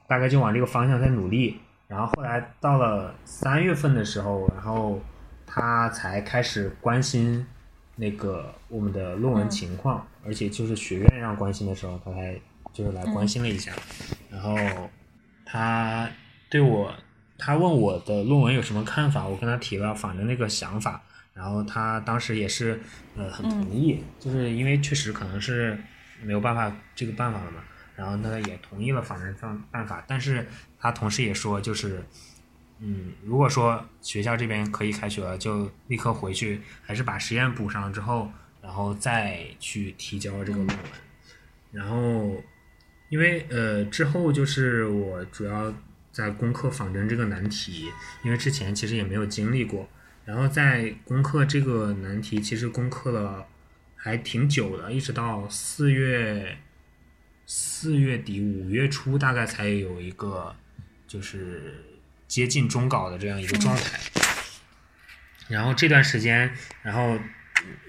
[0.08, 5.00] 大概就往这个方向在努力，然后后来到了三月份的时候，然后
[5.46, 7.46] 他才开始关心
[7.98, 9.50] 那个我们的论文嗯。
[9.50, 12.39] 情况，而且就是学院让关心的时候，他才
[12.72, 13.74] 就是来关心了一下，
[14.32, 14.56] 然后
[15.45, 16.10] 他
[16.50, 16.93] 对我，
[17.38, 22.80] 他问我的论文有什么看法，我跟他提了反正那个想法，然后他当时也是
[23.16, 25.78] 呃很同意，就是因为确实可能是
[26.24, 27.64] 没有办法这个办法了嘛，
[27.95, 30.48] 然后他也同意了仿真方办法，但是
[30.80, 32.04] 他同时也说，就是，
[32.80, 40.78] 嗯，如果说学校这边可以开学了，就立刻回去，还是把实验补上之后，然后再去提交这个论文。
[41.72, 42.44] 然后，
[43.10, 45.74] 因为呃之后就是我主要
[46.12, 47.92] 在攻克仿真这个难题，
[48.24, 49.88] 因为之前其实也没有经历过，
[50.24, 53.46] 然后在攻克这个难题，其实攻克了
[53.96, 56.58] 还挺久的，一直到四月
[57.46, 60.56] 四月底五月初，大概才有一个
[61.08, 61.97] 就是
[62.28, 64.00] 接近终稿的这样一个状态。
[65.48, 66.52] 然后这段时间，
[66.82, 67.18] 然后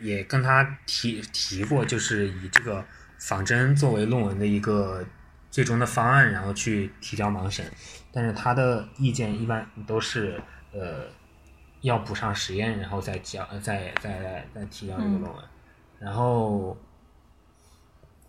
[0.00, 2.84] 也跟他提提过，就是以这个
[3.18, 5.04] 仿真作为论文的一个
[5.50, 7.64] 最终的方案，然后去提交盲审。
[8.12, 10.40] 但是他的意见一般都是
[10.72, 11.06] 呃
[11.80, 15.34] 要补上实验，然后再交呃再再再再提交这个论文。
[15.98, 16.78] 然后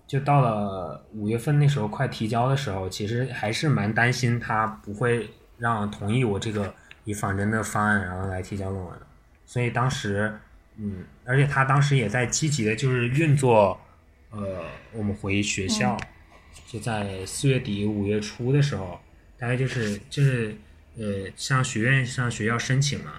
[0.07, 5.29] 就到了五月份那时候快提交的时候，其实还是蛮担心他不会
[5.59, 8.93] 让同意我这个以仿真的方案，然后来提交论文。
[9.45, 10.39] 所以当时，
[10.77, 13.79] 嗯，而且他当时也在积极的，就是运作，
[14.29, 15.97] 呃，我们回学校，
[16.67, 18.99] 就在四月底五月初的时候，
[19.37, 20.55] 大概就是就是
[20.97, 23.13] 呃向学院向学校申请嘛，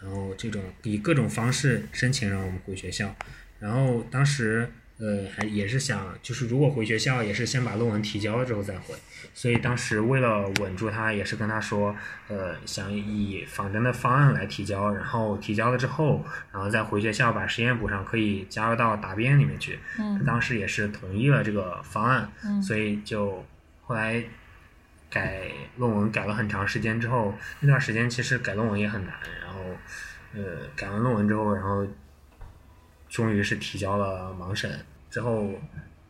[0.00, 3.14] 然后这种以各种方式申请让我们回学校，
[3.58, 8.94] 然后当时呃还也是想就是如果回学校也是先把论文提交了之后再回，
[9.34, 11.94] 所以当时为了稳住他，也是跟他说，
[12.28, 19.78] 呃想以仿真的方案来提交，然后提交了之后，然后再回学校把实验补上，可以加入到答辩里面去。
[19.98, 23.44] 嗯他当时也是同意了这个方案，嗯所以就
[23.82, 24.22] 后来
[25.10, 29.14] 改论文改了很长时间之后，那段时间其实改论文也很难，
[29.44, 29.60] 然后
[30.34, 30.40] 呃
[30.74, 31.86] 改完论文之后，然后
[33.08, 35.52] 终于是提交了盲审之后，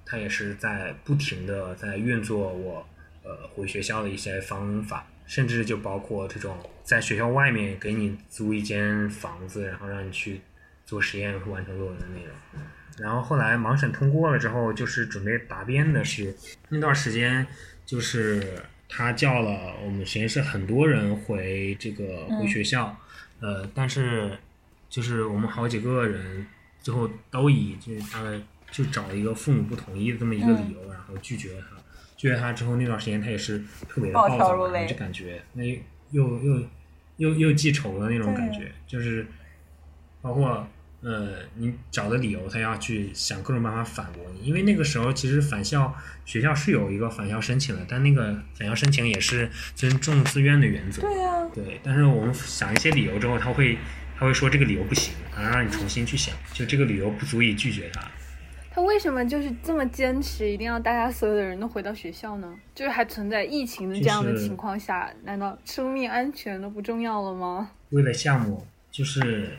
[0.07, 2.87] 他也是在不停的在运作我
[3.23, 10.41] 呃回学校的一些方法，甚至就包括这种在学校外面给你租一间房子，然后让你去
[10.85, 12.35] 做实验和完成论文的内容。
[12.99, 16.37] 然后后来盲审通过了之后，就是准备答辩的是
[16.69, 17.47] 那段时间，
[17.87, 22.95] 就是他叫了我们实验室很多人回这个回学校，
[23.41, 24.37] 呃，但是
[24.91, 26.47] 就是我们好几个人
[26.81, 28.39] 最后都以就是大概
[28.71, 31.82] 就找了一个父母不同意的这么一个理由，然后拒绝了他。
[32.23, 33.59] 拒绝他之后那段时间，他也是
[33.89, 35.81] 特别的暴暴躁，就感觉那又
[36.13, 36.69] 又又
[37.17, 39.27] 又又记仇的那种感觉，就是
[40.21, 40.65] 包括
[41.01, 45.93] 呃，你找的理由，他要去想各种办法反驳你，因为那个时候其实返校
[46.25, 51.03] 学校是有一个返校申请的，但那个返校申请也是尊重自愿的原则。
[51.53, 53.77] 对，但是我们想一些理由之后，他会
[54.17, 58.09] 他会说这个理由不行，然后让你重新去想，就这个理由不足以拒绝他。
[58.75, 62.59] 他为什么就是这么坚持，一定要大家所有的人都回到学校呢？
[62.75, 67.71] 就是还存在疫情的这样的情况下，难道生命安全都不重要了吗？
[67.91, 69.51] 为了项目，就是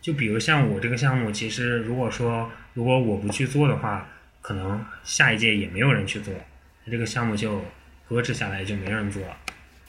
[0.00, 4.08] 就比如像我这个项目，其实如果说如果我不去做的话，
[4.40, 6.34] 可能下一届也没有人去做，
[6.90, 7.62] 这个项目就
[8.08, 9.36] 搁置下来，就没人做了。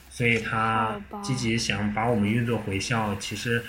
[0.08, 3.60] 所以他积极想把我们运作回校，其实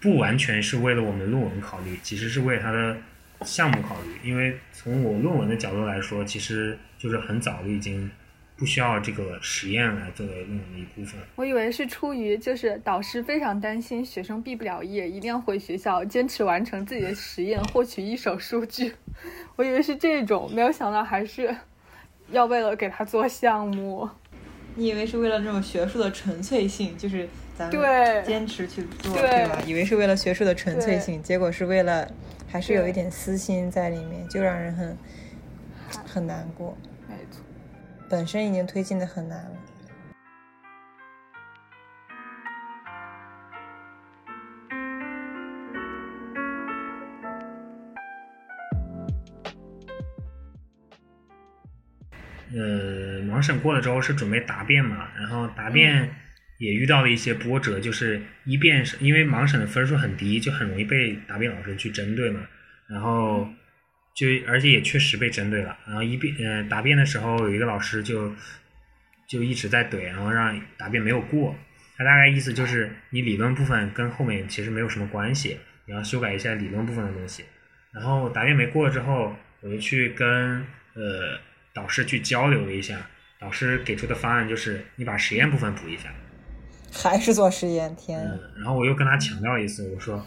[0.00, 2.96] 不完全是为了我们论文考虑，其实是为他的
[3.42, 4.28] 项目考虑。
[4.28, 8.10] 因为从我论文的角度来说，其实就是很早就已经
[8.56, 11.20] 不需要这个实验来作为论文的一部分。
[11.36, 18.92] 我以为是出于就是导师非常担心学生毕不了业，一定要回学校坚持完成自己的实验，获取一手数据。
[19.56, 21.54] 我以为是这种，没有想到还是
[22.30, 24.08] 要为了给他做项目。
[24.74, 29.60] 你以为是为了这种学术的纯粹性，就是咱们对坚持去做，对吧？
[29.66, 32.08] 以为是为了学术的纯粹性，结果是为了
[32.50, 34.98] 还是有一点私心在里面，就让人很
[36.06, 36.76] 很难过。
[37.06, 37.42] 没错，
[38.08, 39.50] 本身已经推进的很难了。
[52.50, 56.10] 呃，盲审过了之后是准备答辩嘛，然后答辩
[56.58, 62.40] 也遇到了一些波折，就是一辩是因为盲审的分数很低，就很容易被答辩老师去针对嘛，
[62.88, 63.48] 然后
[64.14, 68.34] 就而且也确实被针对了，然后一辩呃答辩的时候有一个老师就
[69.28, 71.56] 就一直在怼，然后让答辩没有过，
[71.96, 77.44] 他大概意思就是你理论部分跟后面其实没有什么关系，你要修改一下理论部分的东西。
[77.92, 80.26] 然后答辩没过之后，我就去跟
[80.94, 81.38] 呃
[81.72, 86.12] 导师去交流了一下，导师给出的方案就是你把实验部分补一下。
[86.92, 88.18] 还是做实验，天
[88.56, 90.24] 然后我又跟他强调一次，我说，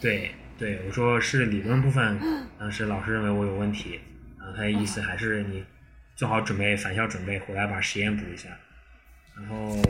[0.00, 2.18] 对对，我说是理论部分，
[2.58, 4.00] 当时老师认为我有问题，
[4.38, 5.64] 然后他的意思还是你
[6.16, 8.48] 做好准备返校准备回来把实验补一下。
[9.36, 9.80] 然后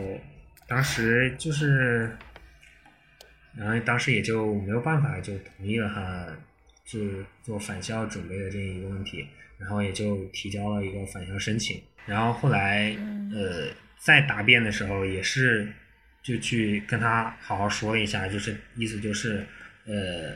[0.66, 2.14] 当时就是，
[3.56, 6.26] 然后当时也就没有办法，就同意了他
[6.84, 6.98] 就
[7.42, 11.82] 做返校准备的这一个问题，然后也就提交了一个返校申请。
[12.04, 12.94] 然后后来
[13.32, 15.72] 呃在答辩的时候也是
[16.28, 19.46] 就去跟他好好说了一下，就是意思就是
[19.86, 20.34] 呃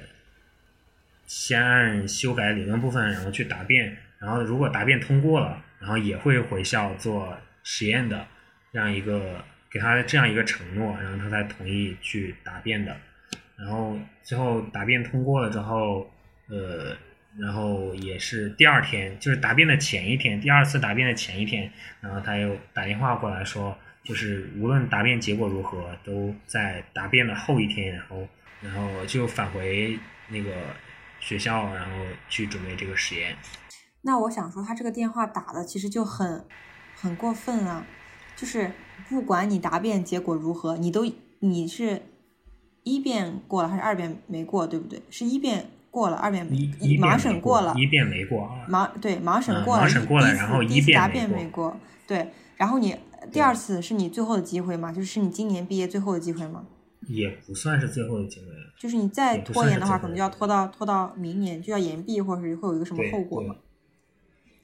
[1.26, 8.26] 先按修改理论部分，然后去答辩，然后如果答辩通过了，然后也会回校做实验的。
[8.72, 12.96] 这样一个给他这样一个承诺，然后他才同意去答辩的。
[13.58, 16.10] 然后最后答辩通过了之后，
[16.48, 16.96] 呃，
[17.38, 21.70] 然后也是第二天，就是答辩的前一天，第二次答辩的前一天，
[22.00, 28.28] 然后他又打电话过来说，就是无论答辩结果如何，都在答辩的后一天，然后
[28.60, 29.98] 然后就返回
[30.28, 30.50] 那个
[31.20, 31.92] 学校，然后
[32.28, 33.36] 去准备这个实验。
[34.02, 36.44] 那我想说，他这个电话打的其实就很
[36.94, 37.86] 很过分啊。
[38.34, 38.72] 就是
[39.08, 41.06] 不管你答辩结果如何，你都
[41.40, 42.02] 你是
[42.82, 45.00] 一辩过了还是二辩没过，对不对？
[45.10, 48.50] 是一辩过了，二遍盲审过了，一辩没过。
[48.68, 51.76] 盲对盲审过了，盲审过了，然后一遍答辩没过。
[52.06, 52.96] 对，然后你
[53.30, 54.90] 第二次是你最后的机会吗？
[54.92, 56.66] 就是你今年毕业最后的机会吗？
[57.08, 58.46] 也不算是最后的机会。
[58.78, 63.54] 就是你再拖延的话，可能就要拖到拖到明年，就要延毕，或者是会有一个什么后果吗？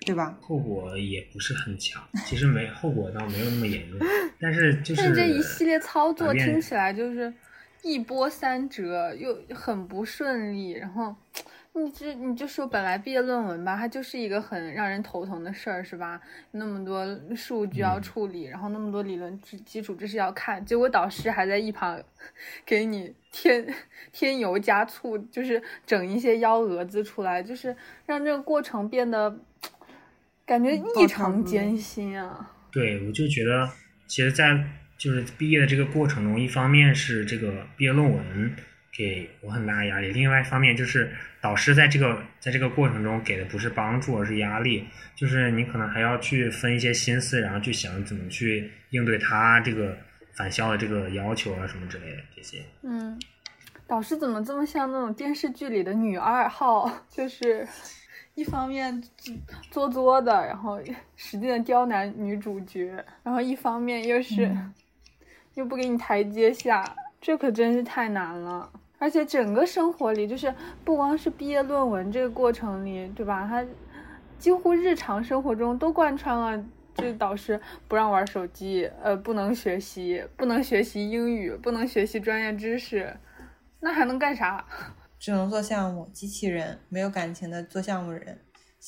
[0.07, 0.39] 对吧？
[0.41, 3.99] 后果也不是很强，其实没后果倒没有那么严重，
[4.41, 7.33] 但是就是这一系列操作听起来就是
[7.83, 10.71] 一波三折，又很不顺利。
[10.71, 11.15] 然后
[11.79, 16.21] 你这你就说本来毕业论文吧，它就是一个很让人头疼的事儿，是吧？
[16.51, 22.03] 那么多数据要处理，然后那么多理论基基础知识要看，结果导师还在一旁
[22.67, 23.67] 给你添
[24.13, 27.75] 添油加醋，就是整一些幺蛾子出来，就是
[28.07, 29.39] 让这个过程变得。
[30.49, 32.51] 感觉异常艰辛啊！
[32.73, 33.69] 对，我就觉得，
[34.07, 34.59] 其实，在
[34.97, 38.57] 就是毕业的这个过程中，一方面是这个毕业论文
[38.99, 41.09] 给我很大压力，另外一方面就是
[41.41, 44.89] 导师在这个在这个过程中给的不是帮助，而是压力。
[45.15, 49.97] 就是你可能还要去分一些心思，然后去想怎么去应对他这个
[50.35, 52.59] 返校的这个要求啊，什么之类的这些。
[52.83, 53.17] 嗯，
[53.87, 56.91] 导师怎么这么像那种电视剧里的女二号？
[57.09, 57.65] 就是。
[58.35, 59.03] 一方面
[59.69, 60.81] 作作的，然后
[61.17, 64.49] 使劲的刁难女主角，然后一方面又是
[65.55, 66.85] 又不给你台阶下，
[67.21, 68.71] 这可真是太难了。
[68.99, 70.53] 而且整个生活里，就是
[70.85, 73.47] 不光是毕业论文这个过程里，对吧？
[73.47, 73.65] 他
[74.39, 83.17] 几乎日常生活中都贯穿了，这导师不让玩手机，呃，不能学习，不能学习英语，不能学习专业知识，
[83.81, 84.65] 那还能干啥？
[85.19, 88.41] 只能做项目，机器人没有感情的做项目人，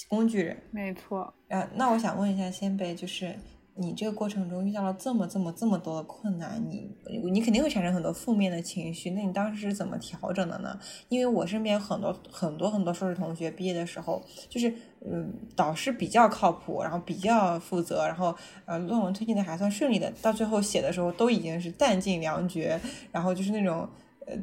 [0.08, 0.56] 工具人。
[0.70, 1.34] 没错。
[1.48, 3.34] 啊，那我想问一下先辈，就是
[3.80, 6.86] 你这个过程中遇到了这么这么这么多的困难，你
[7.32, 10.78] 你肯定会产生很多负面的情绪，那你当时是怎么调整的呢？
[11.08, 14.70] 因为我身边很多很多很多硕士同学毕业的时候，就是
[15.00, 22.78] 嗯，导师比较靠谱，然后比较负责，然后呃，论文推进的还算顺利的，到最后写的时候都已经是弹尽粮绝，
[23.10, 23.88] 然后就是那种。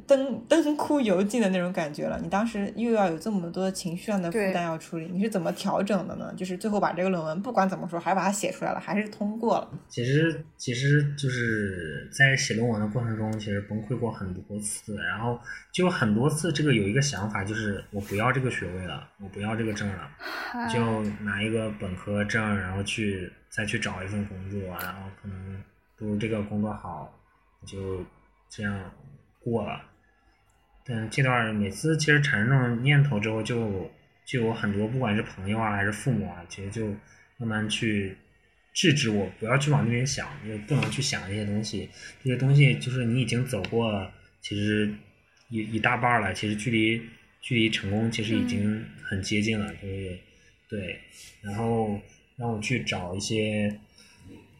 [0.05, 6.33] 灯灯枯油尽的那种感觉了，你当时又要有这么多情绪上的负担要处理，你是怎么调整的呢？
[6.35, 9.69] 就是最后把这个论文不管怎么说还把它写出来了，还是通过了。
[9.87, 15.39] 其实其实就是在写论文的过程中，其实崩溃过很多次，然后
[15.71, 20.09] 就很多次这个有一个想法，就是我不要这个学位了，我不要这个证了，
[20.73, 25.63] 就拿一个本科证，然后去再去找一份工作，然后可能
[25.95, 27.13] 不如这个工作好，
[27.65, 28.03] 就
[28.49, 28.91] 这样。
[29.51, 29.81] 过了，
[30.85, 33.89] 但这段每次其实产生这种念头之后，就
[34.25, 36.87] 就有很多不管是朋友啊还是父母啊，其实就
[37.37, 38.17] 慢慢去
[38.73, 41.89] 制止我不要去往那边想，就不能去想这些东西。
[42.23, 44.93] 这些东西就是你已经走过，其实
[45.49, 47.01] 一一大半了，其实距离
[47.39, 50.17] 距离成功其实已经很接近了，就是
[50.67, 50.99] 对。
[51.41, 51.99] 然后
[52.35, 53.79] 让我去找一些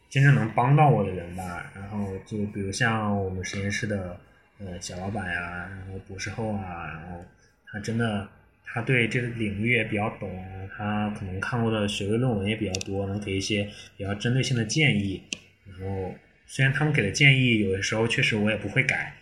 [0.09, 1.71] 真正能帮到我的人吧。
[1.75, 4.19] 然后就比如像我们实验室的。
[4.59, 7.23] 呃，小老板呀，然后博士后啊，然后
[7.67, 8.27] 他真的，
[8.65, 15.21] 他对这个领域也比较懂，他可能看过的学位论文也比较多，能给一些比较针对性的建议。
[15.67, 16.15] 然后
[16.47, 19.13] 虽然他们给的建议有的时候确实我也不会改，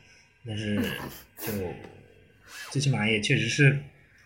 [0.48, 0.76] 但是
[1.38, 1.52] 就
[2.72, 3.78] 最起码也确实是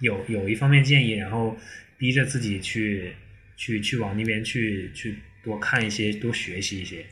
[0.01, 1.57] 有有一方面建议，然后
[1.97, 3.15] 逼着自己去
[3.57, 7.03] 去去往那边去去多看一些，多学习一些，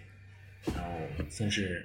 [0.68, 1.84] 然后算是。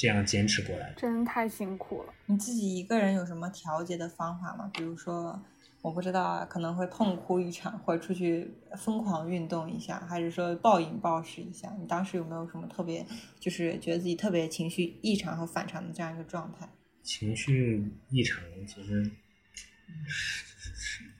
[0.00, 2.14] 这样坚持过来，真太辛苦了。
[2.24, 4.70] 你自己一个人有什么调节的方法吗？
[4.72, 5.38] 比如说，
[5.82, 11.70] 我不知道啊，可能会痛哭一场，或者出去疯狂运动一下，还是说暴饮暴食一下？
[11.78, 13.04] 你当时有没有什么特别，
[13.38, 16.66] 就是觉得自己特别情绪异常和反常的这样一个状态？
[17.02, 19.04] 情绪异常其实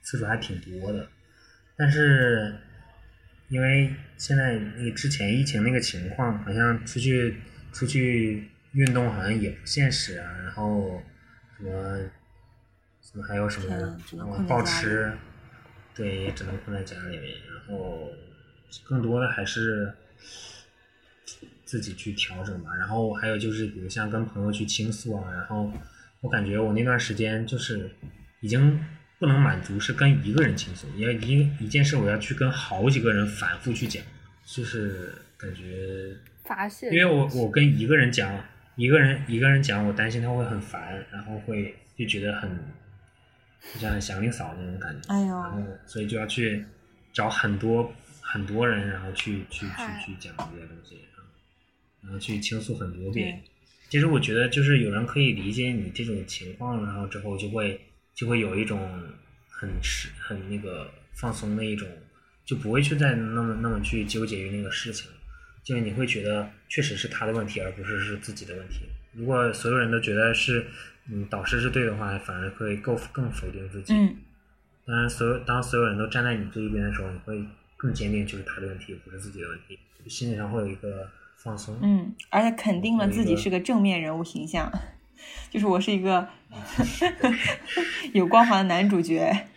[0.01, 1.07] 次数还挺多的，
[1.77, 2.57] 但是
[3.49, 7.37] 因为现在那个之前疫情那个情况，好像出去
[7.71, 11.01] 出去运动好像也不现实啊，然后
[11.57, 11.97] 什么
[13.01, 13.75] 什么还有什么
[14.17, 15.11] 然后暴吃，
[15.93, 18.09] 对，也只能困在家里面，然后
[18.85, 19.93] 更多的还是
[21.65, 22.73] 自己去调整吧。
[22.79, 25.71] 然后还有就是，比如像跟朋友去倾诉啊，然后
[26.21, 27.89] 我感觉我那段时间就是
[28.39, 28.83] 已经
[29.19, 34.01] 不能满足是跟一个人倾诉，因为一一件事我要去跟好几个人反复去讲，
[34.45, 38.33] 就是感觉发泄，因为我我跟一个人讲，
[38.81, 42.49] 一个人一个人讲，我担心他会很烦，然后会就觉得很。
[43.75, 46.65] 就像祥林嫂那种感觉，哎呦，然后所以就要去
[47.13, 50.97] 找很多很多人，然后去去去去讲这些东西，
[52.01, 53.39] 然后去倾诉很多遍。
[53.87, 57.79] 其实我觉得，就是有人可以理解你这种情况，然后之后就会
[58.15, 58.79] 就会有一种
[59.47, 61.87] 很是很那个放松的一种，
[62.43, 65.07] 就不会去再那么那么去纠结于那个事情，
[65.63, 68.85] 就是你会觉得确实是他的问题，而不是是自己的问题。
[69.13, 70.65] 如果所有人都觉得是。
[71.11, 73.91] 嗯，导师是对的话，反而会更更否定自己。
[73.91, 74.15] 嗯，
[74.85, 77.43] 当然，所有当所有人都站在你这一边的时候，你会
[77.75, 81.77] 更坚定，就是他的问题，不是自己的问题，心理上会有一个放松。
[81.81, 84.71] 嗯，而且肯定了自己是个正面人物形象，
[85.49, 86.29] 就是我是一个
[88.13, 89.47] 有光环的男主角。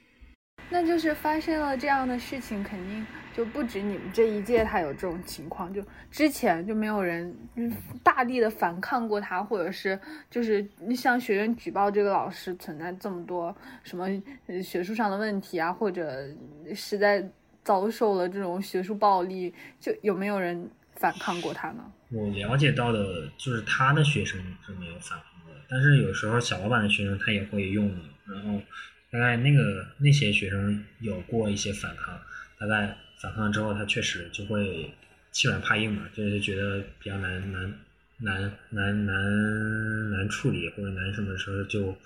[0.68, 3.06] 那就是发生了这样的事情，肯定。
[3.40, 7.34] 就不止你们这一届他有这种情况，就之前就没有人
[8.02, 14.06] 大力的反抗过他，或者是就是向学院举报这个老师存在这么多什么
[14.62, 16.28] 学术上的问题啊，或者
[16.74, 17.26] 实在
[17.64, 21.82] 遭受了这种学术暴力，就有没有人反抗过他呢？
[22.10, 27.90] 我了解到的就是他的学生是没有反抗过，但是有时候小老板的学生他也会用，
[28.26, 28.60] 然后
[29.10, 32.20] 大概那个那些学生有过一些反抗，
[32.58, 32.94] 大概。
[33.20, 34.90] 反抗之后，他确实就会
[35.30, 37.72] 欺软怕硬嘛，就是觉得比较难难
[38.18, 41.96] 难难难难处理或者难什么时候就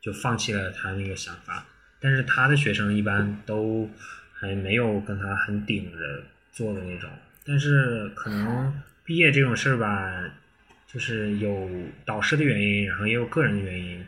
[0.00, 1.66] 就放弃了他那个想法。
[2.00, 3.90] 但是他的学生一般都
[4.32, 7.10] 还没有跟他很顶着做的那种。
[7.44, 10.30] 但是可能毕业这种事儿吧，
[10.86, 11.68] 就是有
[12.04, 14.04] 导师的原因，然后也有个人的原因。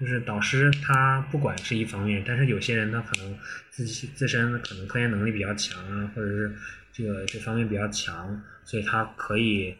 [0.00, 3.36] 就是导师他不管是一方面，但是有些人他可能
[3.68, 6.56] 自己自身可能科研能力比较强啊，或者是
[6.92, 9.74] 这个这方面比较强，所以他可以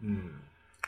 [0.00, 0.30] 嗯，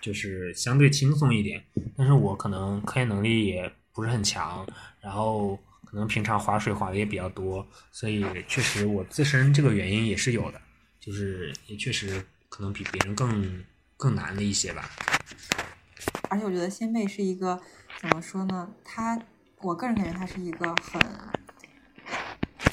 [0.01, 1.62] 就是相对轻松一点。
[1.95, 4.66] 但是我可能科研能力也不是很强，
[5.03, 10.61] 然后可能平常划水划的也比较多，所以确实我自身这个原因也是有的，
[10.99, 13.62] 就是也确实可能比别人更
[13.99, 14.89] 更难的一些吧。
[16.31, 17.61] 而且我觉得先辈是一个。
[18.01, 18.66] 怎么说呢？
[18.82, 19.20] 他，
[19.61, 20.98] 我个人感觉他是一个很、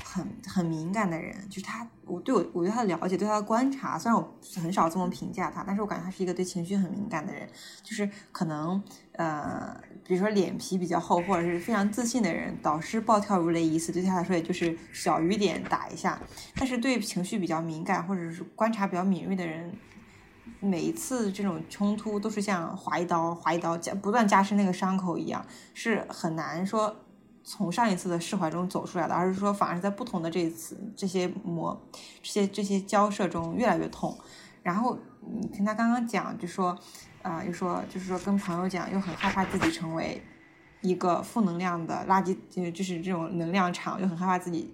[0.01, 1.35] 很、很敏感的人。
[1.49, 7.45] 就是他，我对我我对他的了解，对他的观察，虽然我很少这么评价他，但是我感觉他是一个对情绪很敏感的人。
[7.83, 9.75] 就是可能，呃，
[10.05, 16.17] 比如说脸皮比较厚或者是非常自信的人，导师暴跳如雷一次，对他来说也就是小雨点打一下。
[16.55, 19.75] 但是对情绪比较敏感或者是观察比较敏锐的人。
[20.59, 26.95] 每一次这种冲突都是像划一刀、划一刀加不断加深那个伤口一样，是很难说
[27.43, 31.79] 从上一次的释怀中走出来的，而是说反而在不同的这一次这些磨、
[32.21, 34.17] 这些这些交涉中越来越痛。
[34.63, 36.77] 然后你听他刚刚讲，就说
[37.21, 40.21] 啊，又说就是说跟朋友讲，又很害怕自己成为
[40.81, 44.73] 一个负能量的垃圾，就就是这种能量场，又很害怕自己。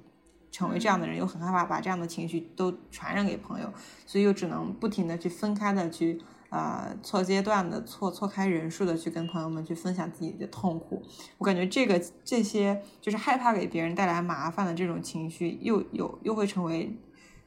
[0.54, 3.74] 成为这样的人，又很害怕把这样的情绪都传染给朋友，
[4.06, 11.02] 所以又只能不停的去分开的去，呃，错阶段的错错开人数的去跟朋友们去分享自己的痛苦。
[11.40, 16.96] 我感觉这个这些就是害怕给别人带来麻烦的这种情绪，又有又会成为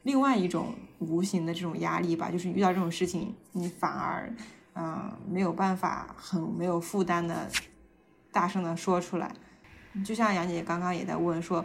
[0.02, 2.28] 另外一种无形的这种压力吧。
[2.28, 4.34] 就是遇到这种事情，你反而，
[4.74, 7.48] 嗯，没有办法很没有负担的
[8.32, 9.32] 大声的说出来。
[10.04, 11.64] 就像杨姐刚刚也在问说。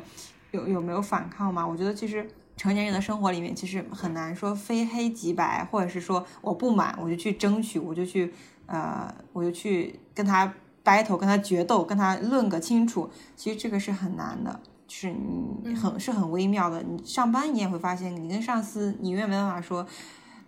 [0.52, 1.66] 有有没有反抗吗？
[1.66, 2.28] 我觉得其实
[2.58, 8.34] 成年人的生活里面其实很难说非黑即白，或者是说我不满我就去争取，我就去
[8.66, 13.10] 呃我就去跟他 battle，跟他决斗，跟他论个清楚。
[13.36, 15.16] 其实这个是很难的，就是
[15.64, 16.84] 你很是很微妙的。
[16.84, 19.86] 你上班你也会发现，你跟上司你永远没办法说，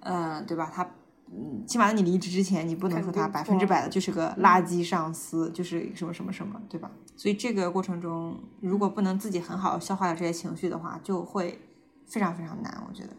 [0.02, 0.72] 呃对吧？
[0.74, 0.88] 他
[1.36, 6.92] 嗯，起码你离职之前，你不能说他百分之百的就是个垃圾上司，就是什么什么什么，对吧？
[7.16, 11.60] 所以这个过程中，如果不能自己很好消化掉这些情绪的话，就会
[12.06, 13.10] 非常非常难，我觉得。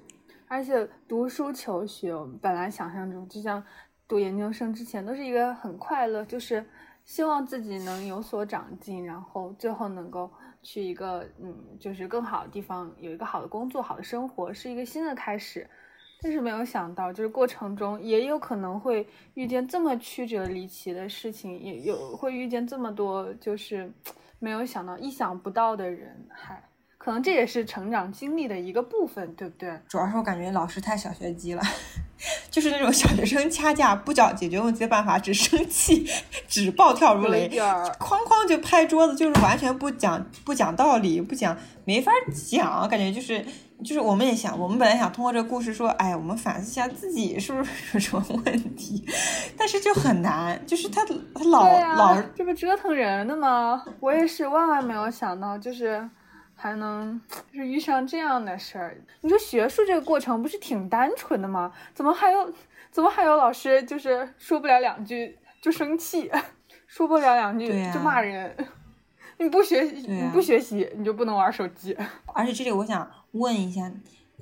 [0.46, 3.60] 而且读书求学，我们本来想象中就像
[4.06, 6.64] 读研究生之前都是一个很快乐，就是
[7.04, 10.30] 希望自己能有所长进，然后最后能够
[10.62, 15.68] 去一个嗯，就是更好的地方，有一个好的工作、好的生活，是一个新的开始。
[16.24, 23.92] 但是没有想到，就是过程中也有可能会遇见这么曲折离奇的事情，也有会遇见这么多就是
[24.38, 26.62] 没有想到、意想不到的人，还。
[26.96, 29.78] 可能这也是成长经历的一个部分，对不对？
[29.86, 31.62] 主要是我感觉老师太小学鸡了，
[32.50, 36.06] 就是那种小学生掐架不找解决问题的办法，只生气，
[36.48, 41.54] 只暴跳如雷，哐哐就拍桌子，就是完全不讲不讲道理，不讲
[41.84, 42.10] 没法
[42.50, 43.44] 讲，感觉就是
[43.84, 49.04] 就是我们也想，我们本来想通过这个故事说，哎，我们反思一下自己是不是有什么问题，
[49.56, 53.84] 但是就很难，就是他他老老这不折腾人的吗？
[54.00, 56.08] 我也是万万没有想到，就是。
[56.56, 57.20] 还能
[57.52, 58.96] 就是遇上这样的事儿？
[59.22, 61.70] 你说学术这个过程不是挺单纯的吗？
[61.92, 62.50] 怎么还有
[62.92, 66.30] 怎么还有老师就是说不了两句就生气，
[66.86, 68.56] 说不了两句就骂人？
[69.38, 71.94] 你不学习你不学习你就不能玩手机。
[72.26, 73.92] 而且这里我想问一下，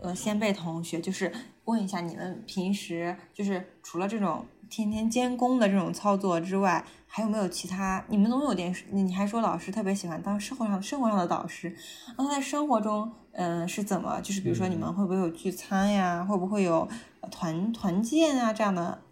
[0.01, 1.31] 呃，先辈同学，就是
[1.65, 6.85] 问一下你们平时就是除了这种天天监工的这种操作之外。
[7.15, 8.03] 还有没有其他？
[8.09, 11.77] 你们总有点，你还说老师特别喜欢当生活上生活上的导师。
[12.17, 14.19] 那在生活中，嗯，是怎么？
[14.23, 16.25] 就是比如说，你们会不会有聚餐呀？
[16.25, 16.89] 会不会有
[17.31, 19.03] 团团建啊这样的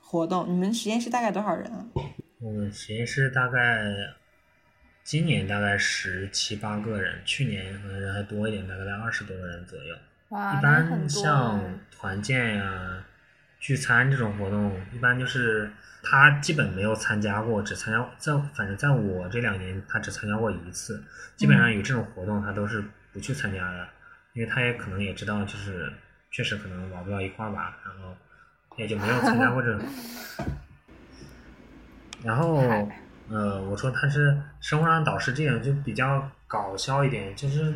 [0.00, 0.46] 活动？
[0.48, 1.84] 你们实验室大概多少人啊？
[2.40, 3.58] 嗯，实验室大概
[5.04, 9.96] 今年大概十七八个人，去年可能人还多一点，大概在二十多个人左右。
[10.30, 13.04] 哇，一般像团建呀、
[13.58, 15.70] 聚餐这种活动，一般就是。
[16.04, 21.00] 他基本没有参加过，只参加在反正在我这两年，他只参加过一次。
[21.36, 22.82] 基本上有这种活动，他都是
[23.12, 23.88] 不去参加的，
[24.32, 25.92] 因为他也可能也知道，就是
[26.32, 28.16] 确实可能玩不到一块儿吧，然后
[28.76, 29.80] 也就没有参加过这种。
[32.24, 32.90] 然后
[33.28, 37.72] 呃，我说他是生活上导师，这样就比较搞笑一点，就是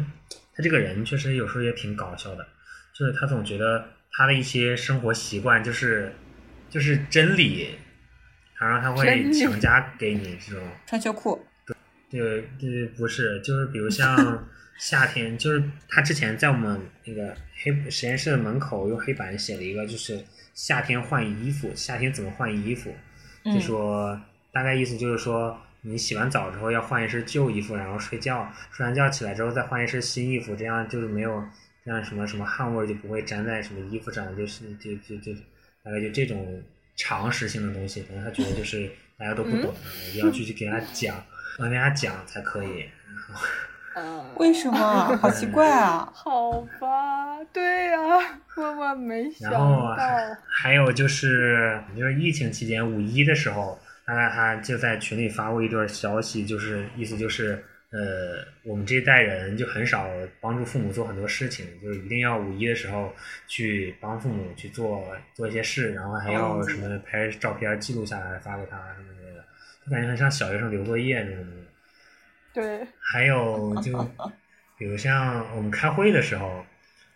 [0.55, 2.47] 他这个人确实有时候也挺搞笑的，
[2.92, 6.12] 就是他总觉得他的一些生活习惯就是
[6.70, 7.78] 就是真理。
[8.59, 11.44] 然后他会强加给你这种穿秋裤，
[12.09, 14.49] 对对不是，就是比如像
[14.80, 20.24] 夏天，就是他之前在我们那个黑实验室的门口用黑板写了一个，就是
[20.55, 22.90] 夏天换衣服，夏天怎么换衣服，
[23.44, 24.18] 就说
[24.57, 31.45] 大概意思就是说，你洗完澡之后要换一身旧衣服，然后睡觉，睡完觉起来之后再换一身新衣服，这样就是没有
[31.85, 35.33] 这样什么什么汗味就不会粘在什么衣服上，就是就就就
[35.85, 36.63] 大概就这种。
[36.99, 39.71] 常识性的东西，可能他觉得就是大家都不懂，
[40.09, 41.23] 一定要去去给他讲，
[41.59, 42.87] 让大家讲才可以。
[44.37, 44.79] 为什么？
[45.21, 46.09] 好奇怪啊！
[46.17, 47.99] 好吧，对呀，
[48.57, 49.59] 万万没想到。
[49.59, 57.63] 然后还有就是，就是疫情期间五一的时候，大概他就在群里发过一段消息，就是意思就是。
[57.89, 63.15] 呃，我们这一代人就很少帮助父母做很多事情，就是一定要五一的时候
[63.47, 69.45] 去帮父母去做做一些事，然后还要什么拍照片记录下来发给他什么之类的，
[69.85, 71.47] 就感觉很像小学生留作业那种。
[72.53, 72.87] 对。
[72.99, 74.05] 还有就
[74.77, 76.67] 比如像我们开会的时候，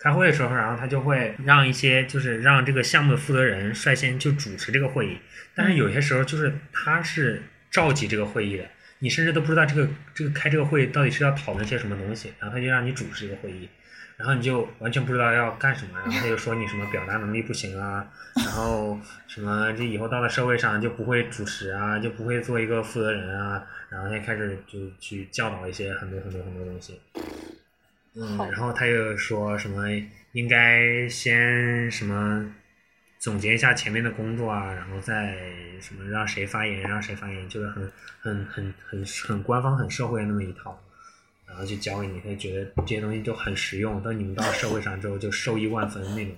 [0.01, 5.19] 开会的时候，然后他就会让一些就是让这个项目的负责人率先就主持这个会议，
[5.55, 8.65] 但是有些时候就是他是召集这个会议的。
[9.03, 13.67] 你甚至都不知道这个这个开这个会到底是要讨论些什么东西，然后他就让你主持这个会议，
[14.19, 27.01] 然后你就完全不知道要干什么，然后他就说你什么表达能力不行啊，然后什么这以后到了社会上就不会主持啊，就不会做一个负责人啊，然后他开始就去教导一些很多很多很多东西，
[28.15, 29.87] 嗯，然后他又说什么
[30.33, 32.55] 应该先什么。
[33.19, 35.37] 总结一下前面的工作啊，然后再
[35.79, 40.83] 什么让谁发言，让谁发言，就是很很很很很官方、很社会的那么一套，
[41.47, 46.35] 然后就教给你，他就觉得这些东西就很实用，等你们到社会上之后就受益万分那种。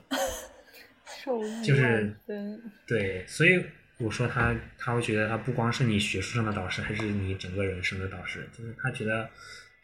[1.24, 2.60] 受益万分。
[2.84, 3.64] 对，所以
[3.98, 9.30] 我说他他会觉得他不光是你学术上的导师，还是你整个人生的导师，就是他觉得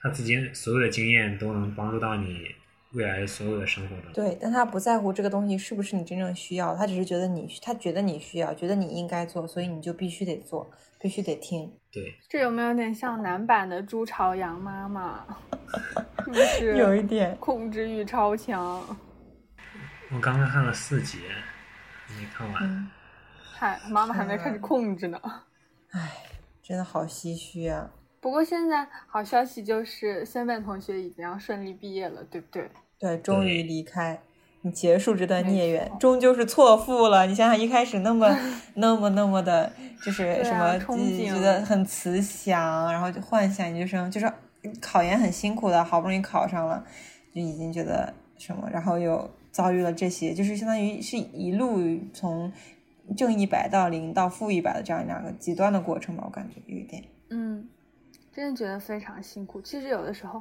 [0.00, 2.54] 他自己所有的经验都能帮助到你。
[2.92, 10.66] 未来所有的生活中，对，但他不在乎这个东西是不是你真正需要，他只是觉得你，他觉得你需要，觉得你应该做，所以你就必须得做，
[10.98, 11.70] 必须得听。
[11.92, 15.22] 对，这有没有点像男版的朱朝阳妈妈？
[16.24, 16.78] 是不是？
[16.78, 18.82] 有一点控制欲超强。
[20.10, 21.18] 我刚刚看了四集，
[22.06, 22.90] 还没看完。
[23.52, 25.20] 嗨，妈妈还没开始控制呢。
[25.90, 26.10] 唉，
[26.62, 27.90] 真的好唏嘘啊。
[28.20, 32.68] 不过现在好消息就是仙贝同学已经要顺利毕业了，对不对？
[32.98, 34.20] 对，终于离开，
[34.62, 37.26] 你结束这段孽缘， 终究是错付了。
[37.26, 38.36] 你想想，一开始那么
[38.74, 39.72] 那么那么的，
[40.04, 44.28] 就是什么，觉得很慈祥，然后就幻想研究生，就是
[44.80, 46.84] 考研很辛苦的，好不容易考上了，
[47.32, 51.78] 就已经觉得什么，然后又遭遇了这些，就是相当于是一路
[52.12, 52.52] 从
[53.16, 57.68] 正一百到零到负一百的这样两个极端的过程吧，我感觉有一点，嗯。
[58.38, 59.60] 真的觉得非常辛苦。
[59.60, 60.40] 其实有的时候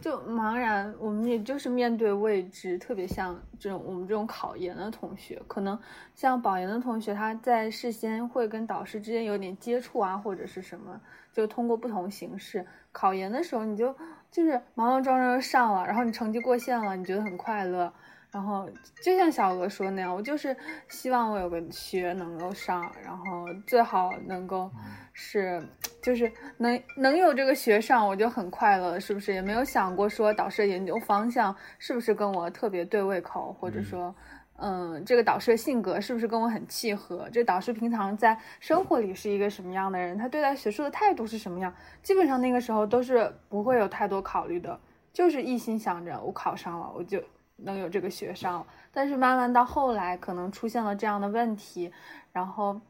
[0.00, 5.78] 就茫然，我们也就是面对未知，特别像这种我们这种考研的同学，可能
[6.14, 10.98] 像保研的同学，他在事先会跟导师之间有点接触啊，或者是什么，
[11.34, 12.66] 就通过不同形式。
[12.92, 13.94] 考研的时候，你就
[14.30, 17.92] 就是莽莽撞撞上了，然后你成绩过线了，你觉得很快乐。
[18.34, 18.68] 然后
[19.00, 20.56] 就像小鹅说那样，我就是
[20.88, 24.68] 希望我有个学能够上，然后最好能够
[25.12, 25.62] 是，
[26.02, 29.32] 就是能能有这个学上，我就很快乐，是不是？
[29.32, 34.12] 也没有想过说导师研究方向是不是跟我特别对胃口，或者说，
[34.56, 37.28] 嗯，这个导师的性格是不是跟我很契合？
[37.30, 40.18] 这导师平常在生活里是一个什么样的人？
[40.18, 41.72] 他对待学术的态度是什么样？
[42.02, 44.76] 基本上那个时候都是不会有太多考虑的，
[45.12, 47.22] 就是一心想着我考上了，我就。
[47.56, 51.92] 能有这个学上，但是慢慢到后来，可能出现了这样的问题，
[52.32, 52.80] 然后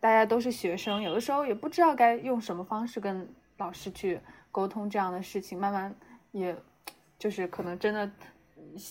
[0.00, 5.94] 大家都是学生，有的时候也不知道该用什么方式跟老师去沟通这样的事情，慢慢
[6.32, 6.56] 也
[7.18, 8.10] 就是可能真的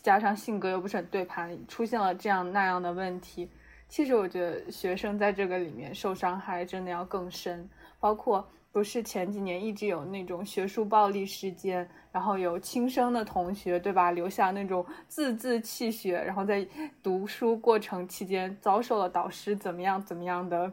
[0.03, 3.49] 加上性格又不是很对盘，出现了这样那样的问题。
[3.87, 7.69] 其实我觉得学生在这个里面受伤害真的要更深，
[7.99, 8.47] 包括。
[8.75, 14.11] 不是前几年一直有那种学术暴力事件，然后有轻生的同学，对吧？
[14.11, 16.67] 留下那种字字泣血，然后在
[17.01, 20.69] 读书过程期间遭受了导师怎么样怎么样的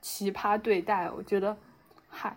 [0.00, 1.10] 奇葩对待。
[1.10, 1.56] 我觉得，
[2.08, 2.36] 嗨，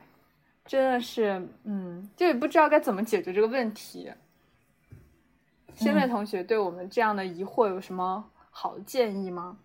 [0.65, 4.11] 真的是，嗯，就也不知道该怎么解决这个问题。
[5.75, 9.59] 仙妹同学对我们这样的疑惑有什么好的建议吗？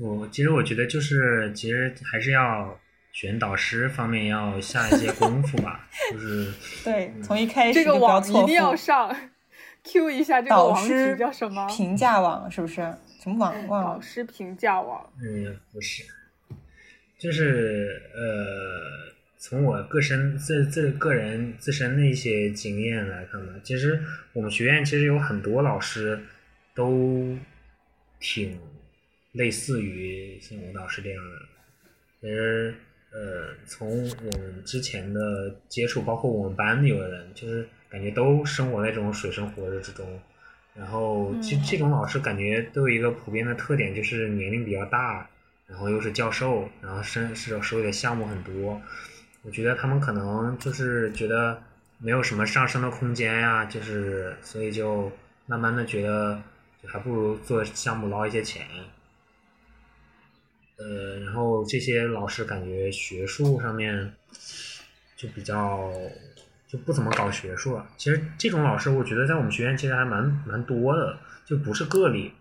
[0.00, 2.76] 我其实我觉得就是，其实还是要。
[3.12, 6.52] 选导师方面要下一些功夫吧， 就是
[6.84, 9.14] 对，从一开始这个网一定要上
[9.84, 11.66] ，Q 一下这个网址叫什么？
[11.66, 12.94] 评价网是不是？
[13.20, 13.36] 什么
[13.68, 13.84] 网？
[13.84, 15.12] 导师评价网？
[15.20, 16.04] 嗯，不是，
[17.18, 24.02] 就是呃，从我个身自自个人自身的一些经验来看吧，其实
[24.32, 26.18] 我们学院其实有很多老师
[26.74, 27.36] 都
[28.18, 28.58] 挺
[29.32, 31.38] 类似于像吴导师这样的，
[32.22, 32.74] 其实。
[33.12, 40.06] 呃，从我们之前的接触，包括我们班有的人，就是感觉都生活在这种水深火热之中。
[40.72, 45.28] 然后，其实这种老师感觉都有一个普遍的特点，就是年龄比较大，
[45.66, 48.80] 然后又是教授，然后身是手里的项目很多。
[49.42, 51.60] 我觉得他们可能就是觉得
[51.98, 55.10] 没有什么上升的空间呀，就是所以就
[55.46, 56.40] 慢慢的觉得，
[56.80, 58.64] 就还不如做项目捞一些钱。
[60.80, 64.12] 呃，然后这些老师感觉学术上面
[65.14, 65.92] 就比较
[66.66, 67.86] 就不怎么搞学术了。
[67.98, 72.32] 其实这种老师，我觉得在我们学院其实还蛮蛮多的，就不是个例。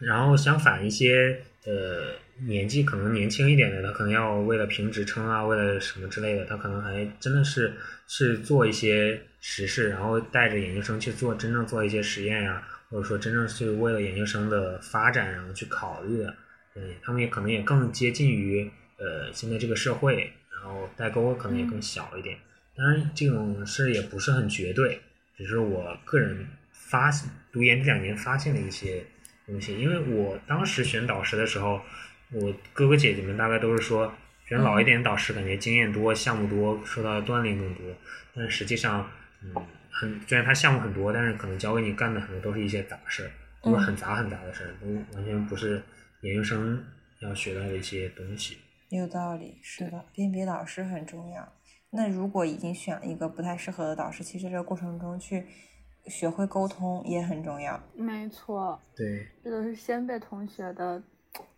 [0.00, 2.12] 然后相反，一些呃
[2.46, 7.72] 年纪可能年轻一点的，他可能要为了评职称啊，为了什么之类的，他可能还真的是
[8.06, 16.34] 是做一些实事，然后带着研究生去做真正做一些实验呀，或者说真正是为了研究生的发展然后去考虑的。
[16.76, 22.36] 对他们也可能也更接近于呃现在这个社会，然后代沟可能也更小一点。
[22.76, 25.00] 当然这种事也不是很绝对，
[25.34, 27.10] 只是我个人发
[27.50, 29.02] 读研这两年发现的一些
[29.46, 29.80] 东西。
[29.80, 31.80] 因为我当时选导师的时候，
[32.30, 34.12] 我哥哥姐姐们大概都是说
[34.46, 37.84] 选老一点导师，感觉经验多、项目多，受到的锻炼更多。
[38.34, 39.10] 但实际上，
[39.42, 39.54] 嗯，
[39.90, 43.30] 很虽然他项目很多，但是可能教给你干的很多都是一些杂事，
[43.62, 45.82] 都是很杂很杂的事，都完全不是。
[46.22, 46.84] 研究生
[47.20, 48.58] 要学到的一些东西，
[48.88, 51.52] 有道理，是的，辨别导师很重要。
[51.90, 55.46] 那如果已经选了一个不太适合的导师，其实这个过程中去
[56.06, 57.80] 学会沟通也很重要。
[57.94, 61.02] 没错，对，这都是先辈同学的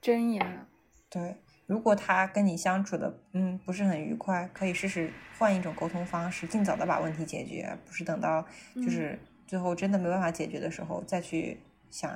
[0.03, 0.67] 箴言。
[1.11, 1.37] 对，
[1.67, 11.59] 如果他跟你相处的嗯不是很愉快，可以试试换一种沟通方式，尽早的把问题解决，不是等到就是最后真的没办法解决的时候再去
[11.91, 12.13] 想。